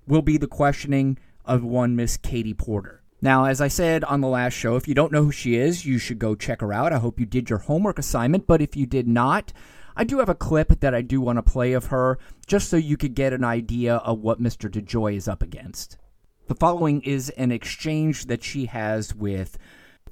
will 0.07 0.23
be 0.23 0.37
the 0.37 0.47
questioning 0.47 1.19
of 1.45 1.63
one 1.63 1.95
Miss 1.95 2.17
Katie 2.17 2.55
Porter. 2.55 3.03
Now, 3.21 3.45
as 3.45 3.61
I 3.61 3.67
said 3.67 4.03
on 4.03 4.21
the 4.21 4.27
last 4.27 4.53
show, 4.53 4.75
if 4.75 4.87
you 4.87 4.95
don't 4.95 5.11
know 5.11 5.23
who 5.23 5.31
she 5.31 5.55
is, 5.55 5.85
you 5.85 5.97
should 5.99 6.19
go 6.19 6.35
check 6.35 6.61
her 6.61 6.73
out. 6.73 6.91
I 6.91 6.97
hope 6.97 7.19
you 7.19 7.27
did 7.27 7.49
your 7.49 7.59
homework 7.59 7.99
assignment, 7.99 8.47
but 8.47 8.61
if 8.61 8.75
you 8.75 8.85
did 8.85 9.07
not, 9.07 9.53
I 9.95 10.03
do 10.03 10.17
have 10.17 10.29
a 10.29 10.35
clip 10.35 10.79
that 10.79 10.95
I 10.95 11.01
do 11.01 11.21
want 11.21 11.37
to 11.37 11.43
play 11.43 11.73
of 11.73 11.85
her 11.85 12.17
just 12.47 12.69
so 12.69 12.75
you 12.75 12.97
could 12.97 13.13
get 13.13 13.33
an 13.33 13.43
idea 13.43 13.97
of 13.97 14.19
what 14.19 14.41
Mr. 14.41 14.69
DeJoy 14.69 15.15
is 15.15 15.27
up 15.27 15.43
against. 15.43 15.97
The 16.47 16.55
following 16.55 17.01
is 17.01 17.29
an 17.29 17.51
exchange 17.51 18.25
that 18.25 18.43
she 18.43 18.65
has 18.65 19.15
with 19.15 19.57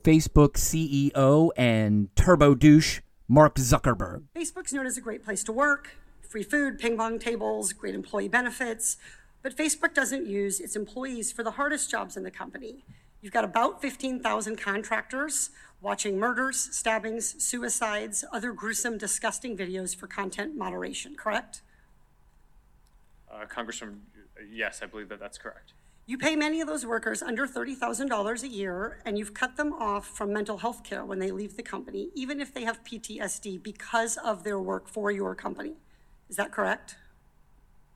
Facebook 0.03 0.53
CEO 0.53 1.49
and 1.55 2.13
turbo 2.15 2.55
douche 2.55 3.01
Mark 3.27 3.55
Zuckerberg. 3.55 4.23
Facebook's 4.35 4.73
known 4.73 4.85
as 4.85 4.97
a 4.97 5.01
great 5.01 5.23
place 5.23 5.43
to 5.43 5.51
work, 5.51 5.95
free 6.21 6.43
food, 6.43 6.79
ping 6.79 6.97
pong 6.97 7.19
tables, 7.19 7.73
great 7.73 7.95
employee 7.95 8.27
benefits, 8.27 8.97
but 9.41 9.55
Facebook 9.55 9.93
doesn't 9.93 10.27
use 10.27 10.59
its 10.59 10.75
employees 10.75 11.31
for 11.31 11.43
the 11.43 11.51
hardest 11.51 11.89
jobs 11.89 12.17
in 12.17 12.23
the 12.23 12.31
company. 12.31 12.83
You've 13.21 13.33
got 13.33 13.43
about 13.43 13.81
15,000 13.81 14.55
contractors 14.57 15.51
watching 15.81 16.17
murders, 16.17 16.57
stabbings, 16.71 17.43
suicides, 17.43 18.23
other 18.31 18.51
gruesome, 18.51 18.97
disgusting 18.97 19.57
videos 19.57 19.95
for 19.95 20.07
content 20.07 20.55
moderation, 20.55 21.15
correct? 21.15 21.61
Uh, 23.31 23.45
Congressman, 23.45 24.01
yes, 24.51 24.81
I 24.83 24.85
believe 24.85 25.09
that 25.09 25.19
that's 25.19 25.37
correct. 25.37 25.73
You 26.07 26.17
pay 26.17 26.35
many 26.35 26.61
of 26.61 26.67
those 26.67 26.85
workers 26.85 27.21
under 27.21 27.47
$30,000 27.47 28.43
a 28.43 28.47
year, 28.47 29.01
and 29.05 29.17
you've 29.17 29.33
cut 29.33 29.55
them 29.55 29.71
off 29.73 30.07
from 30.07 30.33
mental 30.33 30.57
health 30.57 30.83
care 30.83 31.05
when 31.05 31.19
they 31.19 31.31
leave 31.31 31.55
the 31.55 31.63
company, 31.63 32.09
even 32.15 32.41
if 32.41 32.53
they 32.53 32.63
have 32.63 32.83
PTSD 32.83 33.61
because 33.61 34.17
of 34.17 34.43
their 34.43 34.59
work 34.59 34.89
for 34.89 35.11
your 35.11 35.35
company. 35.35 35.75
Is 36.27 36.35
that 36.37 36.51
correct? 36.51 36.95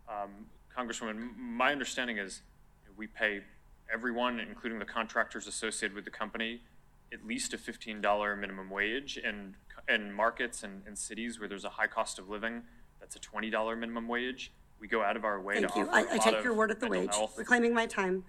Um, 0.08 0.46
Congresswoman, 0.78 1.36
my 1.38 1.72
understanding 1.72 2.18
is 2.18 2.42
we 2.96 3.08
pay 3.08 3.42
everyone, 3.92 4.40
including 4.40 4.80
the 4.80 4.86
contractors 4.86 5.48
associated 5.48 5.96
with 5.96 6.06
the 6.06 6.12
company, 6.12 6.62
at 7.12 7.26
least 7.26 7.54
a 7.54 7.58
$15 7.58 8.40
minimum 8.40 8.70
wage. 8.70 9.20
And 9.24 9.56
in 9.90 10.14
markets 10.14 10.64
and, 10.64 10.84
and 10.86 10.98
cities 10.98 11.40
where 11.40 11.50
there's 11.50 11.66
a 11.66 11.70
high 11.70 11.88
cost 11.88 12.20
of 12.20 12.30
living, 12.30 12.64
that's 13.00 13.16
a 13.16 13.20
$20 13.20 13.78
minimum 13.78 14.08
wage. 14.08 14.52
We 14.80 14.88
go 14.88 15.02
out 15.02 15.16
of 15.16 15.26
our 15.26 15.42
way 15.42 15.56
Thank 15.56 15.74
to 15.74 15.80
you. 15.80 15.90
I, 15.90 16.06
I 16.14 16.18
take 16.18 16.44
your 16.44 16.54
word 16.54 16.72
at 16.72 16.80
the 16.80 16.88
wage, 16.88 17.16
health. 17.16 17.38
reclaiming 17.38 17.74
my 17.74 17.86
time. 17.86 18.24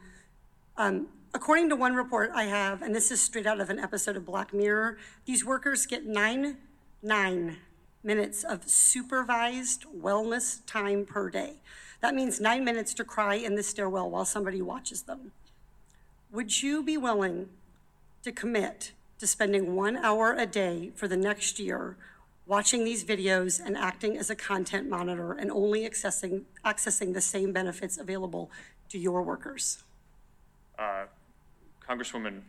Um, 0.77 1.09
according 1.35 1.69
to 1.71 1.77
one 1.77 1.95
report 1.95 2.31
I 2.35 2.45
have, 2.45 2.83
and 2.83 2.95
this 2.95 3.11
is 3.11 3.21
straight 3.21 3.47
out 3.47 3.61
of 3.61 3.71
an 3.71 3.79
episode 3.79 4.17
of 4.17 4.25
Black 4.25 4.55
Mirror, 4.55 4.99
these 5.25 5.45
workers 5.45 5.87
get 5.87 6.07
nine, 6.07 6.59
nine 7.03 7.59
minutes 8.03 8.45
of 8.45 8.69
supervised 8.69 9.85
wellness 9.95 10.65
time 10.67 11.05
per 11.05 11.29
day. 11.29 11.55
That 12.01 12.15
means 12.15 12.41
nine 12.41 12.65
minutes 12.65 12.95
to 12.95 13.05
cry 13.05 13.35
in 13.35 13.55
the 13.55 13.63
stairwell 13.63 14.09
while 14.11 14.25
somebody 14.25 14.63
watches 14.63 15.03
them. 15.03 15.33
Would 16.31 16.63
you 16.63 16.83
be 16.83 16.97
willing 16.97 17.49
to 18.23 18.33
commit 18.33 18.93
to 19.19 19.27
spending 19.27 19.75
one 19.75 19.97
hour 19.97 20.35
a 20.35 20.47
day 20.47 20.93
for 20.95 21.09
the 21.09 21.17
next 21.17 21.59
year 21.59 21.97
watching 22.47 22.85
these 22.85 23.05
videos 23.05 23.61
and 23.65 23.77
acting 23.77 24.17
as 24.17 24.31
a 24.31 24.37
content 24.37 24.89
monitor 24.89 25.33
and 25.33 25.51
only 25.51 25.89
accessing, 25.89 26.43
accessing 26.65 27.13
the 27.13 27.21
same 27.21 27.53
benefits 27.53 27.99
available 27.99 28.51
to 28.89 28.99
your 28.99 29.23
workers? 29.23 29.83
Uh, 30.79 31.05
Congresswoman, 31.87 32.43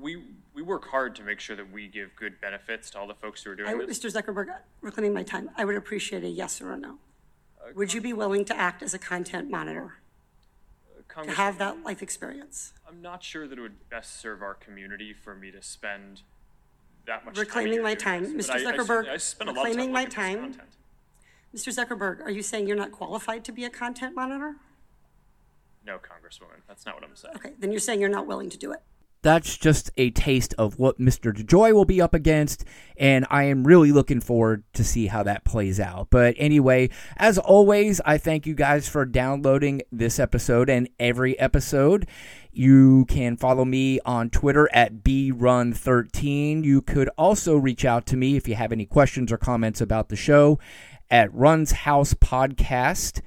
we, 0.00 0.22
we 0.54 0.62
work 0.62 0.88
hard 0.88 1.14
to 1.16 1.22
make 1.22 1.40
sure 1.40 1.56
that 1.56 1.70
we 1.70 1.86
give 1.86 2.14
good 2.16 2.40
benefits 2.40 2.90
to 2.90 2.98
all 2.98 3.06
the 3.06 3.14
folks 3.14 3.42
who 3.42 3.50
are 3.50 3.54
doing 3.54 3.68
I, 3.68 3.86
this. 3.86 3.98
Mr. 3.98 4.12
Zuckerberg, 4.12 4.52
reclaiming 4.80 5.14
my 5.14 5.22
time, 5.22 5.50
I 5.56 5.64
would 5.64 5.76
appreciate 5.76 6.24
a 6.24 6.28
yes 6.28 6.60
or 6.60 6.72
a 6.72 6.76
no. 6.76 6.98
Uh, 7.60 7.70
would 7.74 7.94
you 7.94 8.00
be 8.00 8.12
willing 8.12 8.44
to 8.46 8.56
act 8.56 8.82
as 8.82 8.92
a 8.92 8.98
content 8.98 9.50
monitor, 9.50 9.94
to 11.22 11.30
have 11.30 11.58
that 11.58 11.84
life 11.84 12.02
experience? 12.02 12.72
I'm 12.88 13.00
not 13.00 13.22
sure 13.22 13.46
that 13.46 13.56
it 13.56 13.62
would 13.62 13.88
best 13.88 14.20
serve 14.20 14.42
our 14.42 14.54
community 14.54 15.12
for 15.12 15.34
me 15.34 15.52
to 15.52 15.62
spend 15.62 16.22
that 17.06 17.24
much 17.24 17.38
Reclaiming 17.38 17.74
time. 17.76 17.82
my 17.82 17.94
time. 17.94 18.36
this, 18.36 18.46
Mr. 18.46 18.48
but 18.48 18.56
I- 18.66 18.70
I 18.70 18.76
Zuckerberg, 18.76 19.08
I 19.08 19.16
spend 19.16 19.50
a 19.50 19.52
lot 19.52 19.60
of 19.60 19.64
reclaiming 19.66 19.86
time 19.86 19.92
my 19.92 20.00
looking 20.04 20.44
at 20.44 20.48
this 20.48 20.56
time. 20.56 20.66
Mr. 21.54 21.86
Zuckerberg, 21.86 22.20
are 22.22 22.30
you 22.30 22.42
saying 22.42 22.66
you're 22.66 22.76
not 22.76 22.92
qualified 22.92 23.44
to 23.44 23.52
be 23.52 23.64
a 23.64 23.70
content 23.70 24.14
monitor? 24.16 24.56
No, 25.86 25.98
Congresswoman, 25.98 26.60
that's 26.66 26.86
not 26.86 26.94
what 26.94 27.04
I'm 27.04 27.14
saying. 27.14 27.36
Okay, 27.36 27.52
then 27.58 27.70
you're 27.70 27.80
saying 27.80 28.00
you're 28.00 28.08
not 28.08 28.26
willing 28.26 28.48
to 28.50 28.58
do 28.58 28.72
it. 28.72 28.82
That's 29.24 29.56
just 29.56 29.90
a 29.96 30.10
taste 30.10 30.52
of 30.58 30.78
what 30.78 31.00
Mr. 31.00 31.34
DeJoy 31.34 31.72
will 31.72 31.86
be 31.86 32.02
up 32.02 32.12
against, 32.12 32.62
and 32.98 33.26
I 33.30 33.44
am 33.44 33.66
really 33.66 33.90
looking 33.90 34.20
forward 34.20 34.64
to 34.74 34.84
see 34.84 35.06
how 35.06 35.22
that 35.22 35.44
plays 35.44 35.80
out. 35.80 36.08
But 36.10 36.34
anyway, 36.36 36.90
as 37.16 37.38
always, 37.38 38.02
I 38.04 38.18
thank 38.18 38.46
you 38.46 38.54
guys 38.54 38.86
for 38.86 39.06
downloading 39.06 39.80
this 39.90 40.18
episode 40.18 40.68
and 40.68 40.90
every 41.00 41.38
episode. 41.38 42.06
You 42.52 43.06
can 43.06 43.38
follow 43.38 43.64
me 43.64 43.98
on 44.04 44.28
Twitter 44.28 44.68
at 44.74 45.02
brun13. 45.02 46.62
You 46.62 46.82
could 46.82 47.08
also 47.16 47.56
reach 47.56 47.86
out 47.86 48.04
to 48.08 48.18
me 48.18 48.36
if 48.36 48.46
you 48.46 48.56
have 48.56 48.72
any 48.72 48.84
questions 48.84 49.32
or 49.32 49.38
comments 49.38 49.80
about 49.80 50.10
the 50.10 50.16
show 50.16 50.58
at 51.10 51.32
Runs 51.32 51.72
House 51.72 52.12
Podcast 52.12 53.22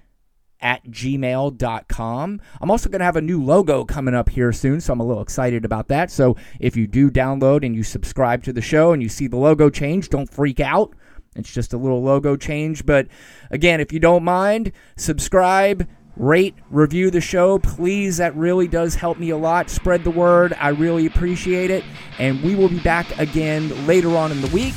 at 0.62 0.86
gmail.com. 0.86 2.42
I'm 2.62 2.72
also 2.72 2.90
going 2.90 3.00
to 3.00 3.06
have 3.06 3.16
a 3.16 3.22
new 3.22 3.44
logo 3.44 3.86
coming 3.86 4.16
up 4.16 4.30
here 4.30 4.52
soon, 4.52 4.82
so 4.82 4.94
I'm 4.94 5.00
a 5.00 5.06
little 5.06 5.24
excited 5.24 5.66
about 5.66 5.88
that. 5.90 6.12
So 6.12 6.36
if 6.60 6.76
you 6.76 6.88
do 6.88 7.10
download 7.12 7.66
and 7.66 7.76
you 7.76 7.84
subscribe 7.84 8.44
to 8.44 8.54
the 8.54 8.62
show 8.62 8.92
and 8.92 9.02
you 9.02 9.10
see 9.10 9.28
the 9.28 9.38
logo 9.38 9.70
change, 9.70 10.10
don't 10.10 10.30
freak 10.30 10.60
out. 10.60 10.94
It's 11.36 11.54
just 11.54 11.74
a 11.74 11.78
little 11.78 12.02
logo 12.02 12.36
change. 12.36 12.86
But 12.86 13.08
again, 13.52 13.80
if 13.80 13.94
you 13.94 14.00
don't 14.00 14.24
mind, 14.24 14.72
subscribe, 14.96 15.88
rate, 16.16 16.56
review 16.70 17.12
the 17.12 17.22
show. 17.22 17.60
Please, 17.60 18.18
that 18.18 18.36
really 18.36 18.68
does 18.68 18.96
help 18.96 19.20
me 19.20 19.30
a 19.30 19.38
lot. 19.38 19.70
Spread 19.70 20.04
the 20.04 20.12
word. 20.12 20.54
I 20.60 20.70
really 20.70 21.06
appreciate 21.06 21.70
it. 21.70 21.84
And 22.18 22.42
we 22.42 22.56
will 22.56 22.70
be 22.70 22.80
back 22.80 23.18
again 23.20 23.86
later 23.86 24.16
on 24.18 24.32
in 24.32 24.42
the 24.42 24.48
week, 24.48 24.74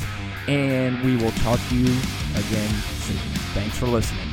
and 0.47 1.03
we 1.03 1.17
will 1.17 1.31
talk 1.31 1.59
to 1.69 1.75
you 1.75 1.99
again 2.35 2.69
soon. 2.99 3.17
Thanks 3.53 3.77
for 3.77 3.87
listening. 3.87 4.30